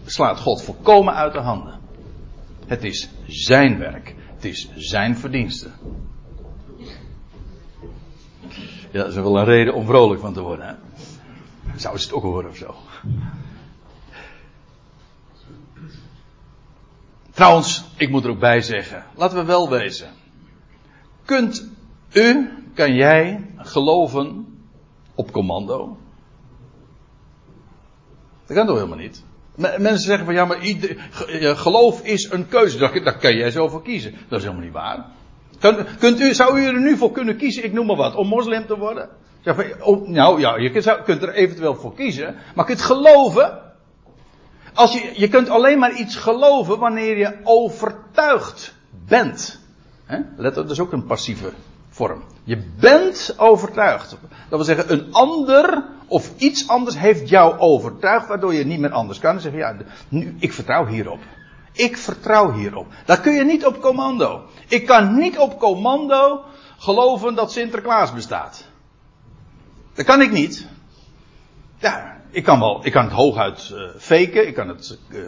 [0.05, 1.79] slaat God volkomen uit de handen.
[2.67, 4.15] Het is zijn werk.
[4.35, 5.69] Het is zijn verdienste.
[8.91, 10.67] Ja, dat is wel een reden om vrolijk van te worden.
[10.67, 10.73] Hè?
[11.75, 12.75] Zou ze het ook horen of zo?
[17.39, 20.09] Trouwens, ik moet er ook bij zeggen, laten we wel wezen.
[21.25, 21.69] Kunt
[22.13, 24.57] u, kan jij geloven
[25.15, 25.97] op commando?
[28.45, 29.23] Dat kan toch helemaal niet?
[29.55, 30.97] Mensen zeggen van ja, maar ieder,
[31.57, 32.77] geloof is een keuze.
[32.77, 34.15] Daar, kan jij zo voor kiezen.
[34.27, 35.05] Dat is helemaal niet waar.
[35.99, 38.65] Kunt, u, zou u er nu voor kunnen kiezen, ik noem maar wat, om moslim
[38.65, 39.09] te worden?
[40.05, 43.68] nou ja, je kunt, kunt er eventueel voor kiezen, maar kunt geloven.
[44.73, 48.73] Als je, je kunt alleen maar iets geloven wanneer je overtuigd
[49.07, 49.59] bent.
[50.37, 51.51] Let op, dat is ook een passieve
[51.89, 52.23] vorm.
[52.43, 54.09] Je bent overtuigd.
[54.09, 58.91] Dat wil zeggen, een ander of iets anders heeft jou overtuigd, waardoor je niet meer
[58.91, 59.33] anders kan.
[59.33, 59.75] Dan zeg je, ja,
[60.07, 61.19] nu, ik vertrouw hierop.
[61.71, 62.87] Ik vertrouw hierop.
[63.05, 64.45] Dat kun je niet op commando.
[64.67, 66.43] Ik kan niet op commando
[66.77, 68.67] geloven dat Sinterklaas bestaat.
[69.93, 70.67] Dat kan ik niet.
[71.77, 75.27] Ja, ik kan wel, ik kan het hooguit uh, faken, ik kan het, uh,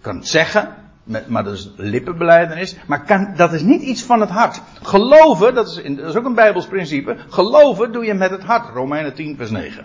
[0.00, 0.74] kan het zeggen,
[1.06, 2.76] met, maar dat is lippenbeleidenis.
[2.86, 4.60] Maar kan, dat is niet iets van het hart.
[4.82, 7.16] Geloven, dat is, dat is ook een Bijbels principe.
[7.28, 8.74] Geloven doe je met het hart.
[8.74, 9.84] Romeinen 10, vers 9.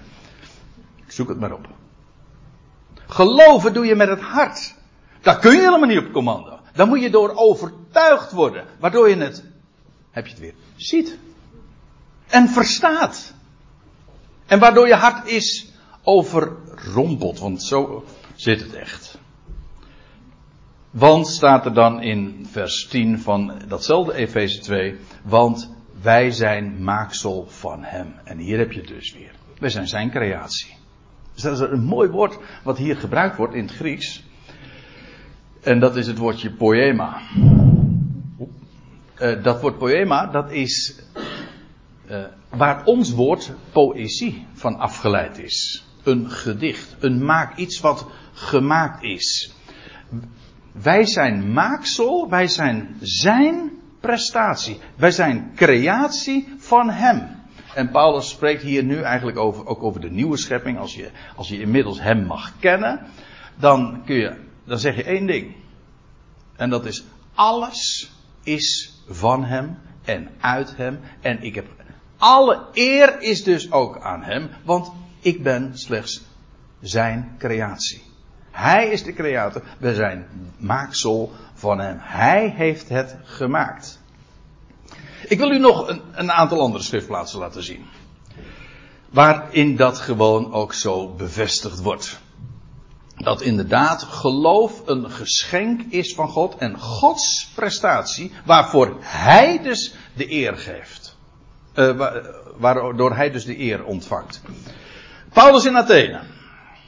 [1.06, 1.68] Ik zoek het maar op.
[3.08, 4.76] Geloven doe je met het hart.
[5.22, 6.60] Dat kun je helemaal niet op commando.
[6.74, 8.66] Dan moet je door overtuigd worden.
[8.80, 9.44] Waardoor je het,
[10.12, 11.18] heb je het weer, ziet.
[12.28, 13.34] En verstaat.
[14.46, 15.71] En waardoor je hart is
[16.04, 17.40] overrompeld.
[17.40, 19.20] Want zo zit het echt.
[20.92, 24.96] Want staat er dan in vers 10 van datzelfde Efeze 2.
[25.24, 28.14] Want wij zijn maaksel van hem.
[28.24, 29.32] En hier heb je het dus weer.
[29.60, 30.76] Wij zijn zijn creatie.
[31.34, 34.24] Dus dat is een mooi woord wat hier gebruikt wordt in het Grieks.
[35.62, 37.22] En dat is het woordje poema.
[39.20, 41.02] Uh, dat woord poema, dat is
[42.10, 45.86] uh, waar ons woord poëzie van afgeleid is.
[46.04, 49.54] Een gedicht, een maak, iets wat gemaakt is.
[50.72, 54.80] Wij zijn maaksel, wij zijn zijn prestatie.
[54.96, 57.40] Wij zijn creatie van hem.
[57.74, 60.78] En Paulus spreekt hier nu eigenlijk over, ook over de nieuwe schepping.
[60.80, 63.08] Als je, als je inmiddels hem mag kennen,
[63.56, 64.36] dan kun je,
[64.66, 65.56] dan zeg je één ding.
[66.56, 68.12] En dat is, alles
[68.44, 71.00] is van hem en uit hem.
[71.22, 71.68] En ik heb,
[72.18, 76.22] alle eer is dus ook aan hem, want ik ben slechts
[76.82, 78.02] zijn creatie.
[78.52, 79.62] Hij is de creator.
[79.78, 81.98] We zijn maaksel van hem.
[82.00, 84.00] Hij heeft het gemaakt.
[85.28, 87.86] Ik wil u nog een, een aantal andere schriftplaatsen laten zien.
[89.10, 92.20] Waarin dat gewoon ook zo bevestigd wordt.
[93.16, 100.32] Dat inderdaad geloof een geschenk is van God en Gods prestatie, waarvoor Hij dus de
[100.32, 101.18] eer geeft.
[101.76, 102.12] Uh,
[102.58, 104.42] waardoor Hij dus de eer ontvangt.
[105.34, 106.20] Paulus in Athene.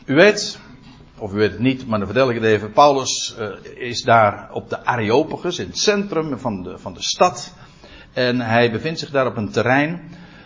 [0.05, 0.59] U weet,
[1.17, 2.71] of u weet het niet, maar dan vertel ik het even.
[2.71, 3.47] Paulus uh,
[3.87, 7.53] is daar op de Areopagus, in het centrum van de, van de stad.
[8.13, 10.01] En hij bevindt zich daar op een terrein,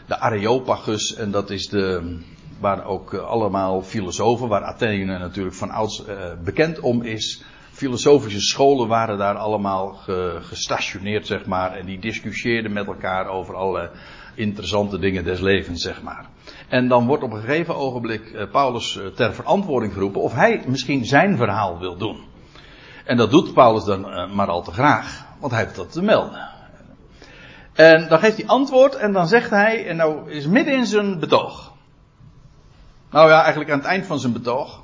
[0.07, 2.17] de Areopagus, en dat is de,
[2.59, 7.43] waar ook uh, allemaal filosofen, waar Athene natuurlijk van ouds uh, bekend om is.
[7.71, 13.55] Filosofische scholen waren daar allemaal ge, gestationeerd, zeg maar, en die discussieerden met elkaar over
[13.55, 13.91] alle
[14.37, 16.25] interessante dingen des levens, zeg maar.
[16.67, 21.05] En dan wordt op een gegeven ogenblik uh, Paulus ter verantwoording geroepen of hij misschien
[21.05, 22.25] zijn verhaal wil doen.
[23.05, 26.01] En dat doet Paulus dan uh, maar al te graag, want hij heeft dat te
[26.01, 26.47] melden.
[27.73, 31.19] En dan geeft hij antwoord en dan zegt hij, en nou is midden in zijn
[31.19, 31.73] betoog.
[33.11, 34.83] Nou ja, eigenlijk aan het eind van zijn betoog.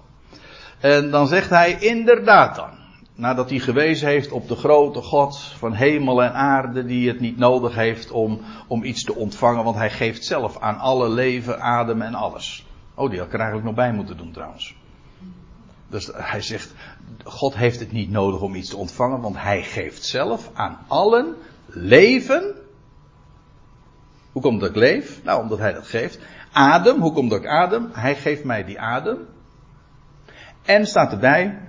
[0.80, 2.83] En dan zegt hij inderdaad dan.
[3.15, 7.38] Nadat hij gewezen heeft op de grote God van hemel en aarde, die het niet
[7.38, 12.02] nodig heeft om, om iets te ontvangen, want hij geeft zelf aan alle leven, adem
[12.02, 12.65] en alles.
[12.95, 14.76] Oh, die had ik er eigenlijk nog bij moeten doen trouwens.
[15.89, 16.73] Dus hij zegt,
[17.23, 21.36] God heeft het niet nodig om iets te ontvangen, want hij geeft zelf aan allen
[21.67, 22.56] leven.
[24.32, 25.23] Hoe komt dat ik leef?
[25.23, 26.19] Nou, omdat hij dat geeft.
[26.52, 27.89] Adem, hoe komt dat ik adem?
[27.91, 29.18] Hij geeft mij die adem.
[30.64, 31.61] En staat erbij,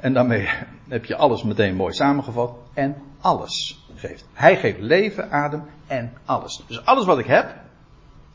[0.00, 0.48] en daarmee
[0.88, 2.52] heb je alles meteen mooi samengevat.
[2.74, 4.24] En alles geeft.
[4.32, 6.64] Hij geeft leven, adem en alles.
[6.66, 7.44] Dus alles wat ik heb.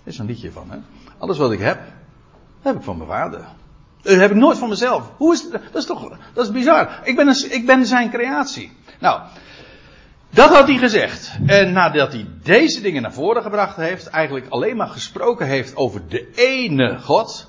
[0.03, 0.77] Er is een liedje van, hè?
[1.17, 1.79] Alles wat ik heb,
[2.61, 3.45] heb ik van mijn vader.
[4.01, 5.11] Dat heb ik nooit van mezelf.
[5.17, 5.49] Hoe is?
[5.49, 6.99] Dat is toch, dat is bizar.
[7.03, 8.71] Ik ben, een, ik ben zijn creatie.
[8.99, 9.21] Nou,
[10.29, 11.37] dat had hij gezegd.
[11.45, 16.07] En nadat hij deze dingen naar voren gebracht heeft, eigenlijk alleen maar gesproken heeft over
[16.07, 17.47] de ene God.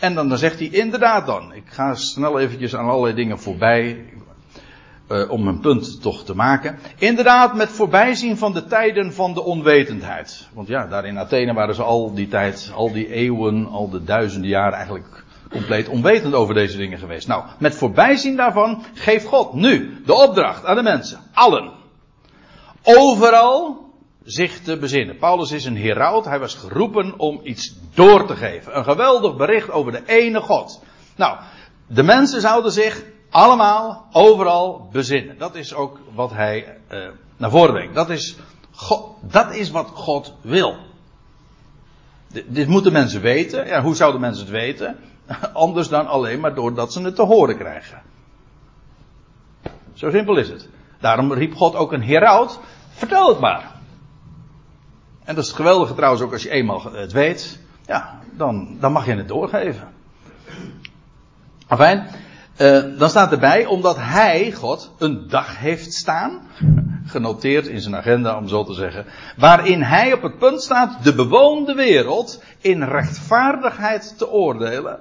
[0.00, 4.04] En dan, zegt hij inderdaad dan, ik ga snel eventjes aan allerlei dingen voorbij.
[5.08, 6.78] uh, om een punt toch te maken.
[6.98, 10.48] Inderdaad, met voorbijzien van de tijden van de onwetendheid.
[10.52, 14.04] Want ja, daar in Athene waren ze al die tijd, al die eeuwen, al de
[14.04, 17.28] duizenden jaren eigenlijk compleet onwetend over deze dingen geweest.
[17.28, 21.70] Nou, met voorbijzien daarvan geeft God nu de opdracht aan de mensen, allen,
[22.82, 23.89] overal
[24.24, 25.16] zich te bezinnen.
[25.16, 28.76] Paulus is een heraut, hij was geroepen om iets door te geven.
[28.76, 30.82] Een geweldig bericht over de ene God.
[31.16, 31.38] Nou,
[31.86, 35.38] de mensen zouden zich allemaal, overal bezinnen.
[35.38, 37.94] Dat is ook wat hij uh, naar voren brengt.
[37.94, 38.36] Dat is,
[38.70, 40.76] God, dat is wat God wil.
[42.46, 43.66] Dit moeten mensen weten.
[43.66, 44.98] Ja, hoe zouden mensen het weten?
[45.52, 48.02] Anders dan alleen maar doordat ze het te horen krijgen.
[49.94, 50.68] Zo simpel is het.
[51.00, 52.58] Daarom riep God ook een heraut.
[52.90, 53.79] Vertel het maar.
[55.24, 57.58] En dat is het geweldige trouwens ook als je eenmaal het weet.
[57.86, 59.88] Ja, dan, dan mag je het doorgeven.
[61.66, 62.06] Afijn,
[62.56, 66.40] uh, dan staat erbij, omdat hij, God, een dag heeft staan,
[67.06, 69.06] genoteerd in zijn agenda om zo te zeggen,
[69.36, 75.00] waarin hij op het punt staat de bewoonde wereld in rechtvaardigheid te oordelen,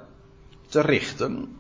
[0.68, 1.58] te richten,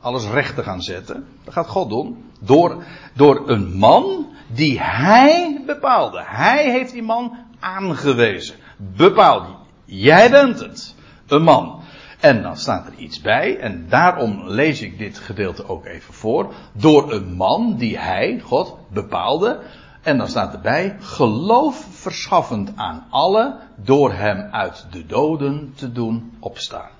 [0.00, 1.26] alles recht te gaan zetten.
[1.44, 2.30] Dat gaat God doen.
[2.40, 2.84] Door,
[3.14, 6.22] door een man die hij bepaalde.
[6.24, 8.56] Hij heeft die man aangewezen.
[8.76, 9.46] Bepaald.
[9.84, 10.94] Jij bent het.
[11.26, 11.82] Een man.
[12.20, 16.54] En dan staat er iets bij, en daarom lees ik dit gedeelte ook even voor.
[16.72, 19.60] Door een man die hij, God, bepaalde.
[20.02, 26.36] En dan staat erbij, geloof verschaffend aan allen door hem uit de doden te doen
[26.40, 26.90] opstaan.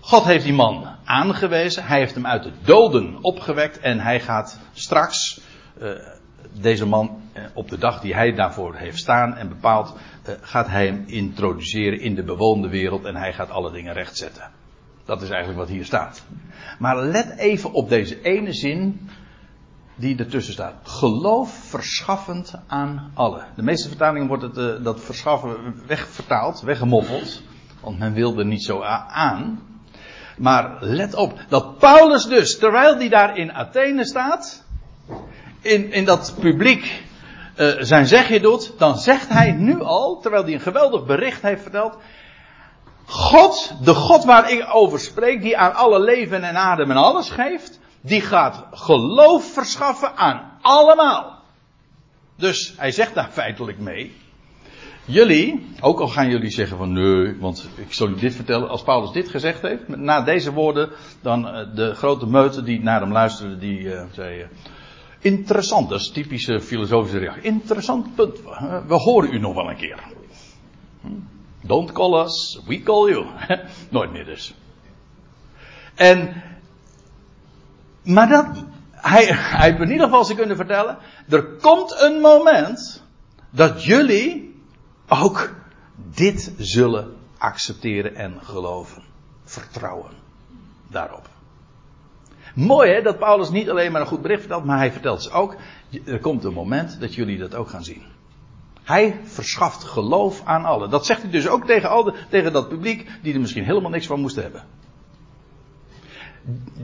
[0.00, 4.58] God heeft die man aangewezen, hij heeft hem uit de doden opgewekt en hij gaat
[4.72, 5.40] straks
[5.82, 5.90] uh,
[6.52, 7.22] deze man
[7.54, 9.96] op de dag die hij daarvoor heeft staan en bepaald,
[10.28, 14.50] uh, gaat hij hem introduceren in de bewoonde wereld en hij gaat alle dingen rechtzetten.
[15.04, 16.24] Dat is eigenlijk wat hier staat.
[16.78, 19.10] Maar let even op deze ene zin
[19.94, 20.74] die ertussen staat.
[20.82, 23.46] Geloof verschaffend aan allen.
[23.56, 27.42] De meeste vertalingen wordt het, dat verschaffen wegvertaald, weggemoffeld.
[27.80, 29.60] Want men wilde niet zo aan.
[30.38, 34.64] Maar let op, dat Paulus dus, terwijl hij daar in Athene staat,
[35.60, 37.02] in, in dat publiek
[37.56, 41.62] uh, zijn zegje doet, dan zegt hij nu al, terwijl hij een geweldig bericht heeft
[41.62, 41.98] verteld,
[43.06, 47.30] God, de God waar ik over spreek, die aan alle leven en adem en alles
[47.30, 51.42] geeft, die gaat geloof verschaffen aan allemaal.
[52.36, 54.14] Dus hij zegt daar feitelijk mee,
[55.06, 58.82] Jullie, ook al gaan jullie zeggen van nee, want ik zal u dit vertellen, als
[58.82, 60.90] Paulus dit gezegd heeft, na deze woorden,
[61.22, 64.46] dan uh, de grote meute die naar hem luisterde, die uh, zei,
[65.24, 68.40] interessant, dat is typische filosofische reactie, interessant punt,
[68.86, 69.98] we horen u nog wel een keer.
[71.00, 71.08] Hm?
[71.60, 73.26] Don't call us, we call you.
[73.90, 74.54] Nooit meer dus.
[75.94, 76.42] En,
[78.02, 80.98] maar dat, hij, hij heeft in ieder geval ze kunnen vertellen,
[81.28, 83.02] er komt een moment
[83.50, 84.54] dat jullie
[85.08, 85.54] ook
[85.96, 89.02] dit zullen accepteren en geloven.
[89.44, 90.10] Vertrouwen
[90.88, 91.33] daarop.
[92.54, 95.30] Mooi hè, dat Paulus niet alleen maar een goed bericht vertelt, maar hij vertelt ze
[95.30, 95.56] ook,
[96.04, 98.02] er komt een moment dat jullie dat ook gaan zien.
[98.82, 100.90] Hij verschaft geloof aan allen.
[100.90, 103.90] Dat zegt hij dus ook tegen, al de, tegen dat publiek die er misschien helemaal
[103.90, 104.64] niks van moest hebben.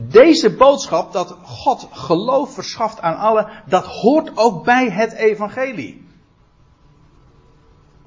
[0.09, 6.05] Deze boodschap dat God geloof verschaft aan allen, dat hoort ook bij het evangelie.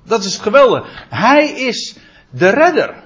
[0.03, 1.07] Dat is geweldig.
[1.09, 1.99] Hij is
[2.31, 3.03] de redder.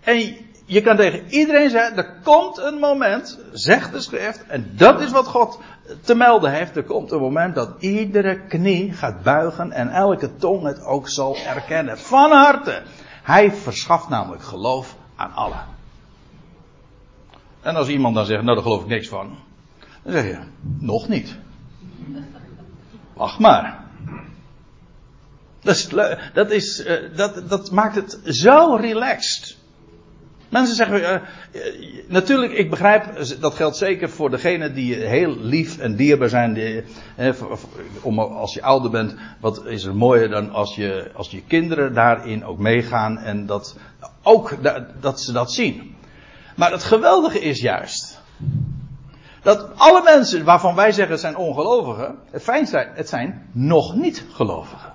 [0.00, 5.00] En je kan tegen iedereen zeggen, er komt een moment, zegt de schrift, en dat
[5.00, 5.58] is wat God
[6.00, 6.76] te melden heeft.
[6.76, 11.36] Er komt een moment dat iedere knie gaat buigen en elke tong het ook zal
[11.36, 11.98] erkennen.
[11.98, 12.82] Van harte.
[13.22, 15.64] Hij verschaft namelijk geloof aan allen.
[17.60, 19.38] En als iemand dan zegt, nou daar geloof ik niks van.
[20.02, 20.38] Dan zeg je,
[20.78, 21.36] nog niet.
[23.12, 23.82] Wacht maar.
[25.60, 25.88] Dat, is,
[26.32, 29.53] dat, is, uh, dat, dat maakt het zo relaxed.
[30.54, 31.60] Mensen zeggen, uh,
[32.08, 33.04] natuurlijk, ik begrijp,
[33.40, 36.56] dat geldt zeker voor degenen die heel lief en dierbaar zijn.
[36.56, 37.32] Uh,
[38.00, 41.94] om, als je ouder bent, wat is er mooier dan als je, als je kinderen
[41.94, 43.76] daarin ook meegaan en dat
[44.22, 44.56] ook
[45.00, 45.96] dat ze dat zien.
[46.56, 48.20] Maar het geweldige is juist,
[49.42, 54.24] dat alle mensen waarvan wij zeggen zijn ongelovigen, het fijn zijn, het zijn nog niet
[54.32, 54.92] gelovigen.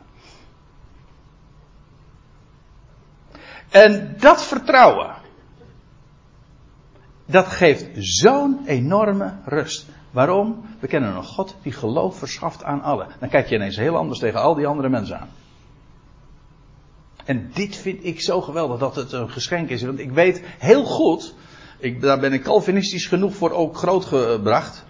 [3.70, 5.19] En dat vertrouwen,
[7.30, 9.86] dat geeft zo'n enorme rust.
[10.12, 10.66] Waarom?
[10.80, 13.08] We kennen een God die geloof verschaft aan allen.
[13.20, 15.30] Dan kijk je ineens heel anders tegen al die andere mensen aan.
[17.26, 19.84] En dit vind ik zo geweldig dat het een geschenk is.
[19.84, 21.34] Want ik weet heel goed,
[21.78, 24.86] ik, daar ben ik Calvinistisch genoeg voor ook grootgebracht.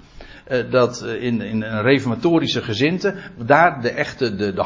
[0.48, 4.62] uh, dat in, in een reformatorische gezinte, daar de echte, de, de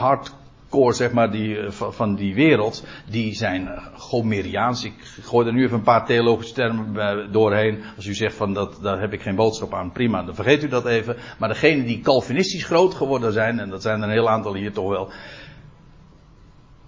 [0.74, 4.84] hardcore zeg maar, die, van, van die wereld, die zijn Gomeriaans.
[4.84, 7.84] Ik gooi er nu even een paar theologische termen doorheen.
[7.96, 10.68] Als u zegt van dat, daar heb ik geen boodschap aan, prima, dan vergeet u
[10.68, 11.16] dat even.
[11.40, 14.74] Maar degenen die Calvinistisch groot geworden zijn, en dat zijn er een heel aantal hier
[14.74, 15.12] toch wel,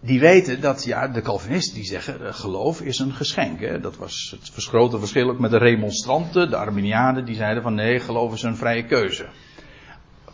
[0.01, 3.59] die weten dat, ja, de Calvinisten die zeggen, geloof is een geschenk.
[3.59, 3.79] Hè?
[3.79, 7.99] Dat was het grote verschil ook met de remonstranten, de Arminianen, die zeiden van nee,
[7.99, 9.25] geloof is een vrije keuze.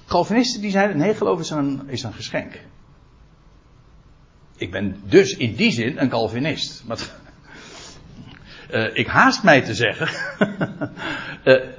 [0.08, 2.60] Calvinisten die zeiden, nee, geloof is een, is een geschenk.
[4.62, 6.84] Ik ben dus in die zin een Calvinist.
[6.86, 6.98] Maar,
[8.72, 10.10] uh, ik haast mij te zeggen
[11.44, 11.62] uh,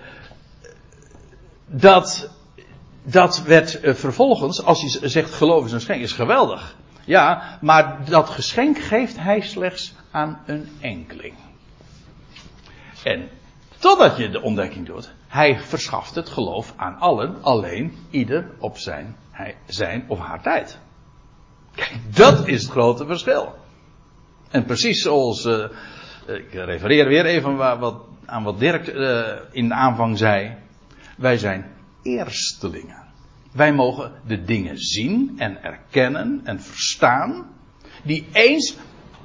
[1.67, 2.31] dat
[3.03, 6.77] dat werd uh, vervolgens, als je zegt geloof is een geschenk, is geweldig.
[7.05, 11.35] Ja, maar dat geschenk geeft hij slechts aan een enkeling.
[13.05, 13.29] En
[13.79, 19.17] totdat je de ontdekking doet, hij verschaft het geloof aan allen, alleen ieder op zijn,
[19.67, 20.79] zijn of haar tijd.
[21.75, 23.55] Kijk, dat is het grote verschil.
[24.51, 25.65] En precies zoals, uh,
[26.27, 27.95] ik refereer weer even wat,
[28.27, 29.21] aan wat Dirk uh,
[29.51, 30.57] in de aanvang zei.
[31.17, 33.03] Wij zijn eerstelingen.
[33.53, 37.47] Wij mogen de dingen zien en erkennen en verstaan.
[38.03, 38.77] Die eens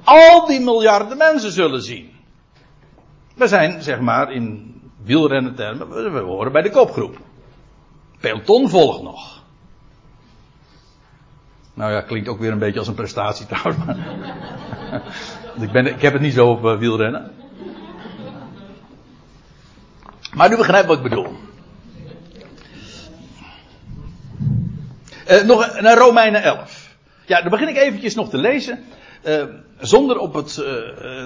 [0.04, 2.10] al die miljarden mensen zullen zien.
[3.34, 7.18] We zijn, zeg maar, in wielrennen termen, we horen bij de kopgroep.
[8.20, 9.42] Peloton volgt nog.
[11.78, 13.98] Nou ja, klinkt ook weer een beetje als een prestatie trouwens.
[15.60, 17.30] Ik, ben, ik heb het niet zo op uh, wielrennen.
[20.34, 21.26] Maar u begrijpt wat ik bedoel.
[25.30, 26.96] Uh, nog naar Romeinen 11.
[27.26, 28.84] Ja, dan begin ik eventjes nog te lezen.
[29.24, 29.42] Uh,
[29.78, 30.56] zonder op het,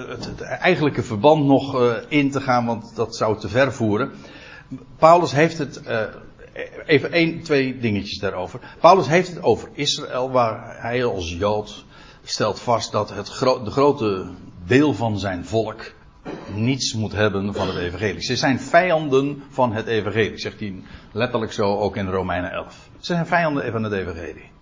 [0.07, 4.11] het, het, eigenlijke verband nog in te gaan, want dat zou te ver voeren.
[4.97, 5.81] Paulus heeft het.
[6.85, 8.59] Even één, twee dingetjes daarover.
[8.79, 11.85] Paulus heeft het over Israël, waar hij als Jood
[12.23, 13.25] stelt vast dat het
[13.63, 14.27] de grote
[14.65, 15.93] deel van zijn volk
[16.53, 18.21] niets moet hebben van het evangelie.
[18.21, 22.89] Ze zijn vijanden van het evangelie, zegt hij letterlijk zo ook in Romeinen 11.
[22.99, 24.52] Ze zijn vijanden van het evangelie.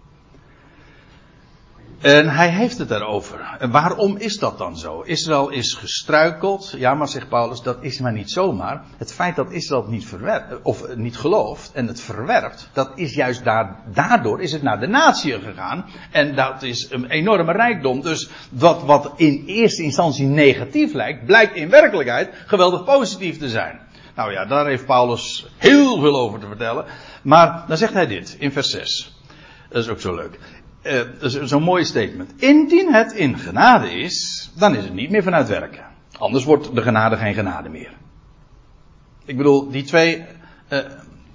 [2.01, 3.55] En hij heeft het daarover.
[3.59, 5.01] En waarom is dat dan zo?
[5.01, 6.73] Israël is gestruikeld.
[6.77, 8.83] Ja, maar zegt Paulus, dat is maar niet zomaar.
[8.97, 13.43] Het feit dat Israël niet verwerpt, of niet gelooft en het verwerpt, dat is juist
[13.43, 15.85] daar, daardoor is het naar de natie gegaan.
[16.11, 18.01] En dat is een enorme rijkdom.
[18.01, 18.29] Dus
[18.85, 23.79] wat in eerste instantie negatief lijkt, blijkt in werkelijkheid geweldig positief te zijn.
[24.15, 26.85] Nou ja, daar heeft Paulus heel veel over te vertellen.
[27.21, 29.15] Maar dan zegt hij dit in vers 6.
[29.69, 30.39] Dat is ook zo leuk.
[30.83, 32.41] Uh, zo'n mooi statement.
[32.41, 35.85] Indien het in genade is, dan is het niet meer vanuit werken.
[36.17, 37.91] Anders wordt de genade geen genade meer.
[39.25, 40.25] Ik bedoel, die twee,
[40.69, 40.79] uh,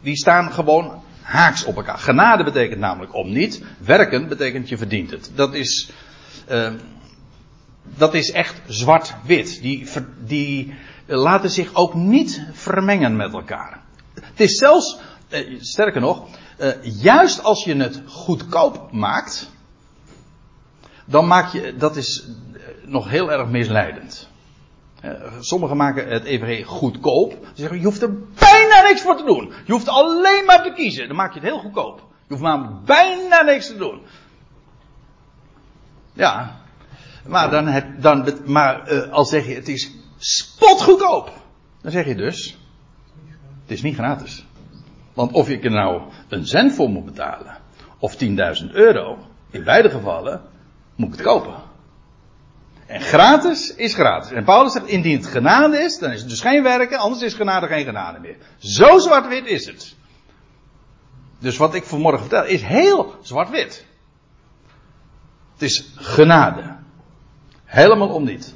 [0.00, 1.98] die staan gewoon haaks op elkaar.
[1.98, 3.64] Genade betekent namelijk om niet.
[3.78, 5.30] Werken betekent je verdient het.
[5.34, 5.90] Dat is,
[6.50, 6.72] uh,
[7.96, 9.58] dat is echt zwart-wit.
[9.62, 9.88] Die,
[10.24, 10.74] die
[11.06, 13.80] laten zich ook niet vermengen met elkaar.
[14.14, 14.98] Het is zelfs,
[15.58, 16.28] sterker nog,
[16.58, 19.50] uh, juist als je het goedkoop maakt,
[21.04, 24.28] dan maak je, dat is eh, nog heel erg misleidend.
[25.04, 27.32] Uh, sommigen maken het EVG goedkoop.
[27.32, 29.52] Ze zeggen, je hoeft er bijna niks voor te doen.
[29.64, 31.06] Je hoeft alleen maar te kiezen.
[31.06, 31.98] Dan maak je het heel goedkoop.
[31.98, 34.00] Je hoeft maar bijna niks te doen.
[36.12, 36.60] Ja.
[37.26, 41.32] Maar, dan het, dan, maar als zeg je het is spotgoedkoop.
[41.82, 42.58] Dan zeg je dus,
[43.62, 44.46] het is niet gratis.
[45.16, 47.58] Want of ik er nou een cent voor moet betalen,
[47.98, 49.18] of 10.000 euro,
[49.50, 50.42] in beide gevallen
[50.94, 51.54] moet ik het kopen.
[52.86, 54.30] En gratis is gratis.
[54.30, 57.34] En Paulus zegt, indien het genade is, dan is het dus geen werken, anders is
[57.34, 58.36] genade geen genade meer.
[58.58, 59.94] Zo zwart-wit is het.
[61.38, 63.86] Dus wat ik vanmorgen vertel is heel zwart-wit.
[65.52, 66.76] Het is genade.
[67.64, 68.54] Helemaal om niet.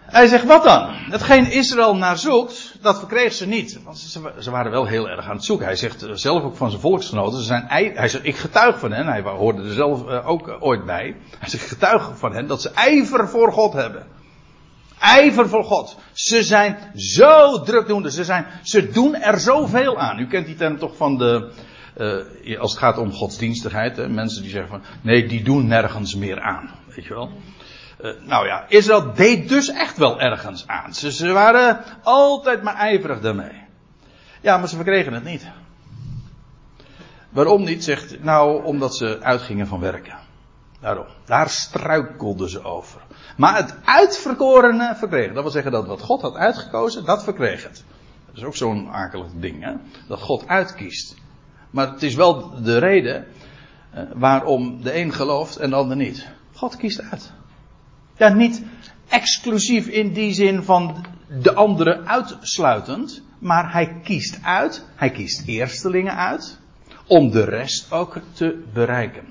[0.00, 0.88] Hij zegt, wat dan?
[0.92, 3.82] Hetgeen Israël naar zoekt, dat verkreeg ze niet.
[3.84, 5.66] Want ze, ze, waren wel heel erg aan het zoeken.
[5.66, 9.06] Hij zegt zelf ook van zijn volksgenoten, ze zijn, hij zegt, ik getuig van hen,
[9.06, 11.16] hij hoorde er zelf uh, ook uh, ooit bij.
[11.38, 14.06] Hij zegt, getuig van hen dat ze ijver voor God hebben.
[14.98, 15.96] Ijver voor God.
[16.12, 20.18] Ze zijn zo drukdoende, ze, zijn, ze doen er zoveel aan.
[20.18, 21.52] U kent die term toch van de,
[22.58, 26.70] als het gaat om godsdienstigheid, mensen die zeggen van, nee, die doen nergens meer aan.
[26.94, 27.30] Weet je wel?
[28.02, 30.94] Uh, nou ja, Israël deed dus echt wel ergens aan.
[30.94, 33.62] Ze, ze waren altijd maar ijverig daarmee.
[34.40, 35.46] Ja, maar ze verkregen het niet.
[37.30, 37.84] Waarom niet?
[37.84, 40.18] Zegt, nou, omdat ze uitgingen van werken.
[40.80, 41.06] Daarom.
[41.24, 43.00] Daar struikelden ze over.
[43.36, 45.34] Maar het uitverkorene verkregen.
[45.34, 47.84] Dat wil zeggen dat wat God had uitgekozen, dat verkreeg het.
[48.26, 49.72] Dat is ook zo'n akelig ding, hè?
[50.08, 51.16] Dat God uitkiest.
[51.70, 53.26] Maar het is wel de reden
[53.90, 56.28] eh, waarom de een gelooft en de ander niet.
[56.54, 57.32] God kiest uit.
[58.20, 58.62] Ja, niet
[59.08, 61.04] exclusief in die zin van
[61.42, 66.58] de andere uitsluitend, maar hij kiest uit, hij kiest eerstelingen uit,
[67.06, 69.24] om de rest ook te bereiken.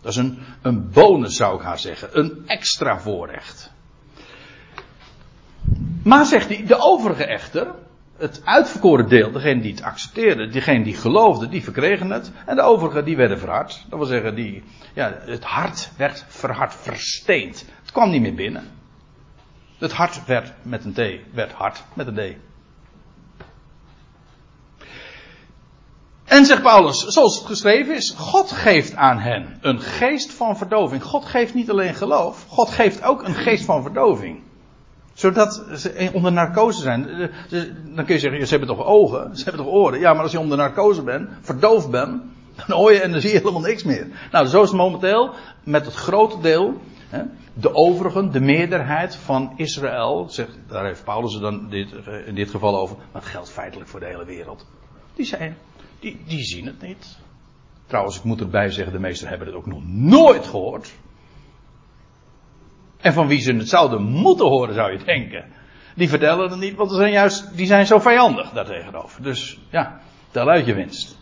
[0.00, 3.72] Dat is een, een bonus zou ik haar zeggen, een extra voorrecht.
[6.02, 7.74] Maar zegt hij, de overige echter,
[8.20, 12.32] het uitverkoren deel, degene die het accepteerde, degene die geloofde, die verkregen het.
[12.46, 13.84] En de overigen die werden verhard.
[13.88, 14.62] Dat wil zeggen, die,
[14.94, 17.64] ja, het hart werd verhard, versteend.
[17.90, 18.70] Het kwam niet meer binnen.
[19.78, 22.36] Het hart werd met een T, werd hard met een D.
[26.24, 31.02] En zegt Paulus, zoals het geschreven is, God geeft aan hen een geest van verdoving.
[31.02, 34.42] God geeft niet alleen geloof, God geeft ook een geest van verdoving
[35.12, 37.30] zodat ze onder narcose zijn.
[37.94, 40.00] Dan kun je zeggen, ze hebben toch ogen, ze hebben toch oren.
[40.00, 42.22] Ja, maar als je onder narcose bent, verdoofd bent,
[42.54, 44.06] dan hoor je en dan zie je helemaal niks meer.
[44.32, 45.34] Nou, zo is het momenteel
[45.64, 46.80] met het grote deel,
[47.54, 50.28] de overigen, de meerderheid van Israël.
[50.28, 51.92] Zegt, daar heeft Paulus dan dit,
[52.26, 52.96] in dit geval over.
[52.96, 54.66] Maar het geldt feitelijk voor de hele wereld.
[55.14, 55.56] Die, zijn,
[56.00, 57.18] die, die zien het niet.
[57.86, 60.94] Trouwens, ik moet erbij zeggen, de meesten hebben het ook nog nooit gehoord.
[63.00, 65.44] En van wie ze het zouden moeten horen, zou je denken.
[65.94, 69.22] Die vertellen het niet, want ze zijn juist, die zijn zo vijandig daartegenover.
[69.22, 71.19] Dus ja, tel uit je winst.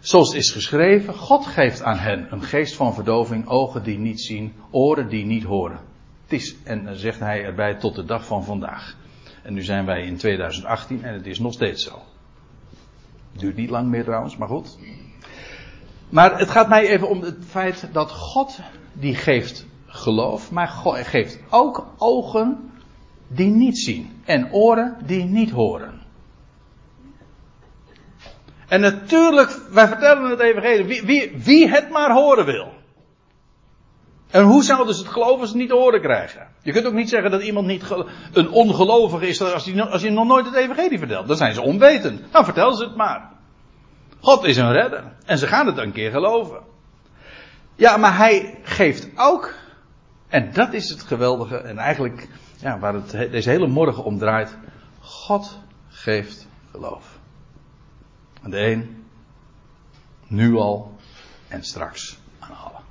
[0.00, 4.20] Zoals het is geschreven, God geeft aan hen een geest van verdoving, ogen die niet
[4.20, 5.80] zien, oren die niet horen.
[6.22, 8.96] Het is, en dan zegt hij erbij, tot de dag van vandaag.
[9.42, 12.02] En nu zijn wij in 2018 en het is nog steeds zo.
[13.32, 14.78] Duurt niet lang meer trouwens, maar goed.
[16.08, 18.60] Maar het gaat mij even om het feit dat God
[18.92, 22.70] die geeft geloof, maar God geeft ook ogen
[23.28, 25.97] die niet zien en oren die niet horen.
[28.68, 32.72] En natuurlijk, wij vertellen het evangelie, wie, wie, wie het maar horen wil.
[34.30, 36.46] En hoe zouden ze het geloven ze niet te horen krijgen?
[36.62, 37.84] Je kunt ook niet zeggen dat iemand niet
[38.32, 41.28] een ongelovige is als hij, als hij nog nooit het evangelie vertelt.
[41.28, 42.32] Dan zijn ze onwetend.
[42.32, 43.30] Nou, vertel ze het maar.
[44.20, 45.04] God is een redder.
[45.24, 46.60] En ze gaan het een keer geloven.
[47.74, 49.54] Ja, maar hij geeft ook
[50.28, 52.28] en dat is het geweldige en eigenlijk
[52.60, 54.56] ja, waar het deze hele morgen om draait.
[55.00, 55.58] God
[55.88, 57.17] geeft geloof.
[58.42, 59.04] Aan de een,
[60.26, 60.96] nu al
[61.48, 62.82] en straks aan allen.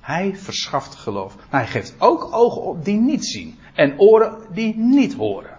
[0.00, 1.36] Hij verschaft geloof.
[1.36, 3.58] Maar hij geeft ook ogen op die niet zien.
[3.74, 5.58] En oren die niet horen.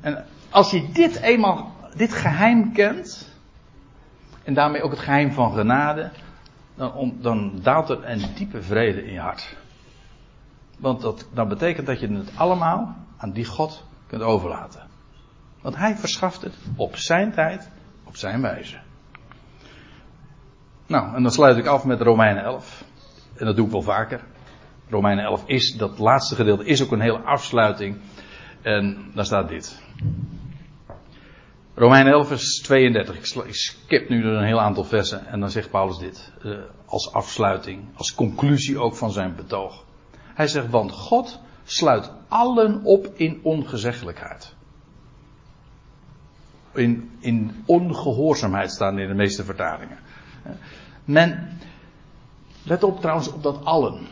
[0.00, 3.32] En als je dit eenmaal, dit geheim kent.
[4.42, 6.10] En daarmee ook het geheim van genade
[6.74, 9.56] dan, dan daalt er een diepe vrede in je hart.
[10.78, 14.82] Want dat, dat betekent dat je het allemaal aan die God kunt overlaten.
[15.64, 17.70] Want hij verschaft het op zijn tijd,
[18.04, 18.78] op zijn wijze.
[20.86, 22.84] Nou, en dan sluit ik af met Romeinen 11.
[23.36, 24.20] En dat doe ik wel vaker.
[24.88, 28.00] Romeinen 11 is, dat laatste gedeelte, is ook een hele afsluiting.
[28.62, 29.82] En daar staat dit.
[31.74, 33.16] Romein 11 vers 32.
[33.16, 36.32] Ik skip nu een heel aantal versen en dan zegt Paulus dit.
[36.42, 39.84] Uh, als afsluiting, als conclusie ook van zijn betoog.
[40.34, 44.54] Hij zegt, want God sluit allen op in ongezeggelijkheid.
[46.74, 49.98] In, ongehoorzaamheid staan in de meeste vertalingen.
[51.04, 51.58] Men,
[52.62, 54.06] let op trouwens op dat allen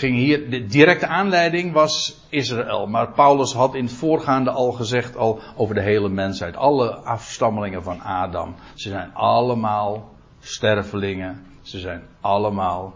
[0.00, 2.86] ging hier, de directe aanleiding was Israël.
[2.86, 6.56] Maar Paulus had in het voorgaande al gezegd al over de hele mensheid.
[6.56, 8.54] Alle afstammelingen van Adam.
[8.74, 11.46] Ze zijn allemaal stervelingen.
[11.62, 12.94] Ze zijn allemaal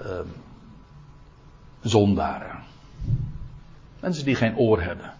[0.00, 0.06] uh,
[1.80, 2.58] zondaren.
[4.00, 5.12] Mensen die geen oor hebben.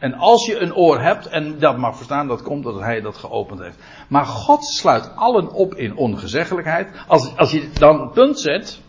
[0.00, 3.16] En als je een oor hebt, en dat mag verstaan, dat komt dat hij dat
[3.16, 3.78] geopend heeft.
[4.08, 6.88] Maar God sluit allen op in ongezeggelijkheid.
[7.06, 8.80] Als, als je dan een punt zet,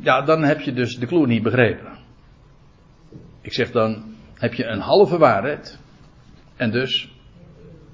[0.00, 1.98] ja, dan heb je dus de clue niet begrepen.
[3.40, 5.78] Ik zeg dan, heb je een halve waarheid
[6.56, 7.12] en dus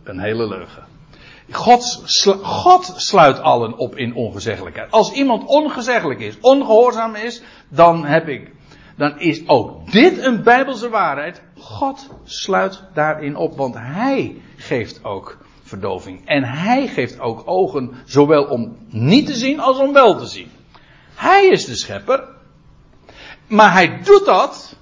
[0.04, 0.84] een hele leugen.
[1.50, 2.02] God,
[2.42, 4.90] God sluit allen op in ongezeggelijkheid.
[4.90, 8.50] Als iemand ongezeggelijk is, ongehoorzaam is, dan heb ik,
[8.96, 11.42] dan is ook dit een bijbelse waarheid.
[11.58, 16.26] God sluit daarin op, want hij geeft ook verdoving.
[16.26, 20.50] En hij geeft ook ogen, zowel om niet te zien als om wel te zien.
[21.14, 22.24] Hij is de schepper.
[23.46, 24.76] Maar hij doet dat.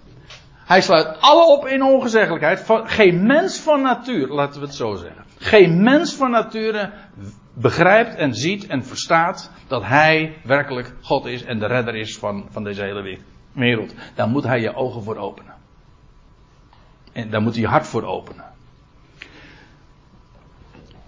[0.65, 2.65] Hij sluit alle op in ongezeggelijkheid.
[2.85, 5.25] Geen mens van natuur, laten we het zo zeggen.
[5.39, 6.91] Geen mens van nature
[7.55, 12.47] begrijpt en ziet en verstaat dat hij werkelijk God is en de redder is van,
[12.51, 13.32] van deze hele wereld.
[14.15, 15.55] Daar moet hij je ogen voor openen.
[17.13, 18.45] En daar moet hij je hart voor openen.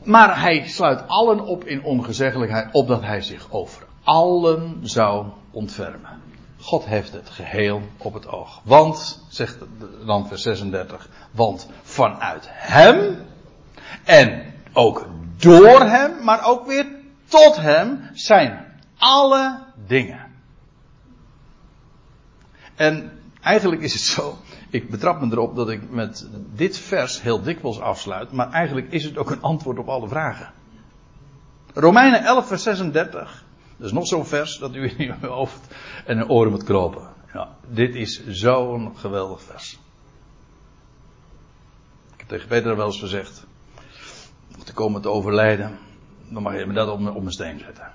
[0.03, 6.22] Maar hij sluit allen op in ongezeggelijkheid, opdat hij zich over allen zou ontfermen.
[6.61, 8.61] God heeft het geheel op het oog.
[8.64, 9.59] Want, zegt
[10.07, 13.26] dan vers 36, want vanuit hem
[14.05, 16.86] en ook door hem, maar ook weer
[17.28, 20.24] tot hem zijn alle dingen.
[22.75, 24.39] En eigenlijk is het zo,
[24.70, 29.05] ik betrap me erop dat ik met dit vers heel dikwijls afsluit, maar eigenlijk is
[29.05, 30.53] het ook een antwoord op alle vragen.
[31.75, 33.45] Romeinen 11 vers 36,
[33.77, 37.09] dat is nog zo'n vers dat u in uw hoofd en uw oren moet kropen.
[37.33, 39.79] Ja, dit is zo'n geweldig vers.
[42.12, 43.47] Ik heb tegen Peter wel eens gezegd,
[44.64, 45.79] te komen te overlijden,
[46.29, 47.93] dan mag je me dat op op mijn steen zetten.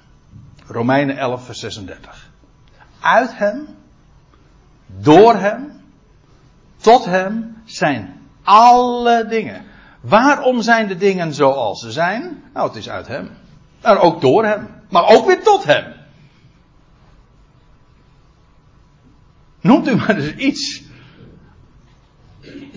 [0.67, 2.31] Romeinen 11, vers 36.
[2.99, 3.67] Uit hem,
[4.97, 5.81] door hem,
[6.77, 9.65] tot hem zijn alle dingen.
[10.01, 12.43] Waarom zijn de dingen zoals ze zijn?
[12.53, 13.29] Nou, het is uit hem.
[13.81, 14.67] En ook door hem.
[14.89, 15.93] Maar ook weer tot hem.
[19.61, 20.83] Noemt u maar eens iets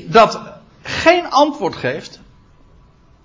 [0.09, 0.41] dat
[0.83, 2.21] geen antwoord geeft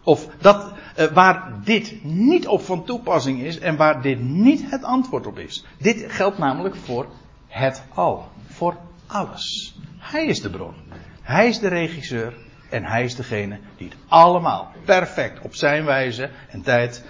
[0.04, 4.84] of dat, uh, waar dit niet op van toepassing is en waar dit niet het
[4.84, 5.66] antwoord op is.
[5.78, 7.08] Dit geldt namelijk voor
[7.48, 8.32] het al.
[8.48, 8.78] Voor
[9.08, 9.76] alles.
[9.98, 10.74] Hij is de bron.
[11.22, 12.34] Hij is de regisseur.
[12.70, 17.06] En hij is degene die het allemaal perfect op zijn wijze en tijd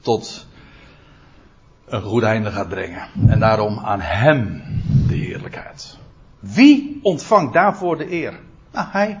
[0.00, 0.46] tot
[1.86, 3.08] een goed einde gaat brengen.
[3.28, 4.62] En daarom aan hem
[5.08, 5.98] de heerlijkheid.
[6.38, 8.40] Wie ontvangt daarvoor de eer?
[8.72, 9.20] Nou, hij.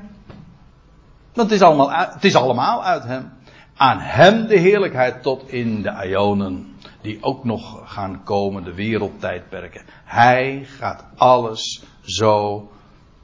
[1.32, 3.32] Want het is allemaal, het is allemaal uit hem.
[3.76, 6.69] Aan hem de heerlijkheid tot in de Ionen.
[7.00, 9.82] Die ook nog gaan komen, de wereldtijdperken.
[10.04, 12.70] Hij gaat alles zo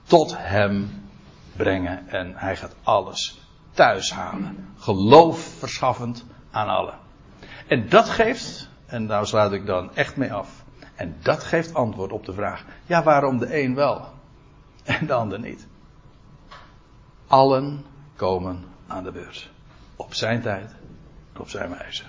[0.03, 1.05] tot hem
[1.57, 2.09] brengen.
[2.09, 4.69] En hij gaat alles thuis halen.
[4.77, 6.99] Geloof verschaffend aan allen.
[7.67, 10.65] En dat geeft, en daar sluit ik dan echt mee af.
[10.95, 14.09] En dat geeft antwoord op de vraag: ja, waarom de een wel
[14.85, 15.67] en de ander niet?
[17.27, 17.85] Allen
[18.17, 19.51] komen aan de beurt.
[19.97, 20.75] Op zijn tijd,
[21.37, 22.03] op zijn wijze.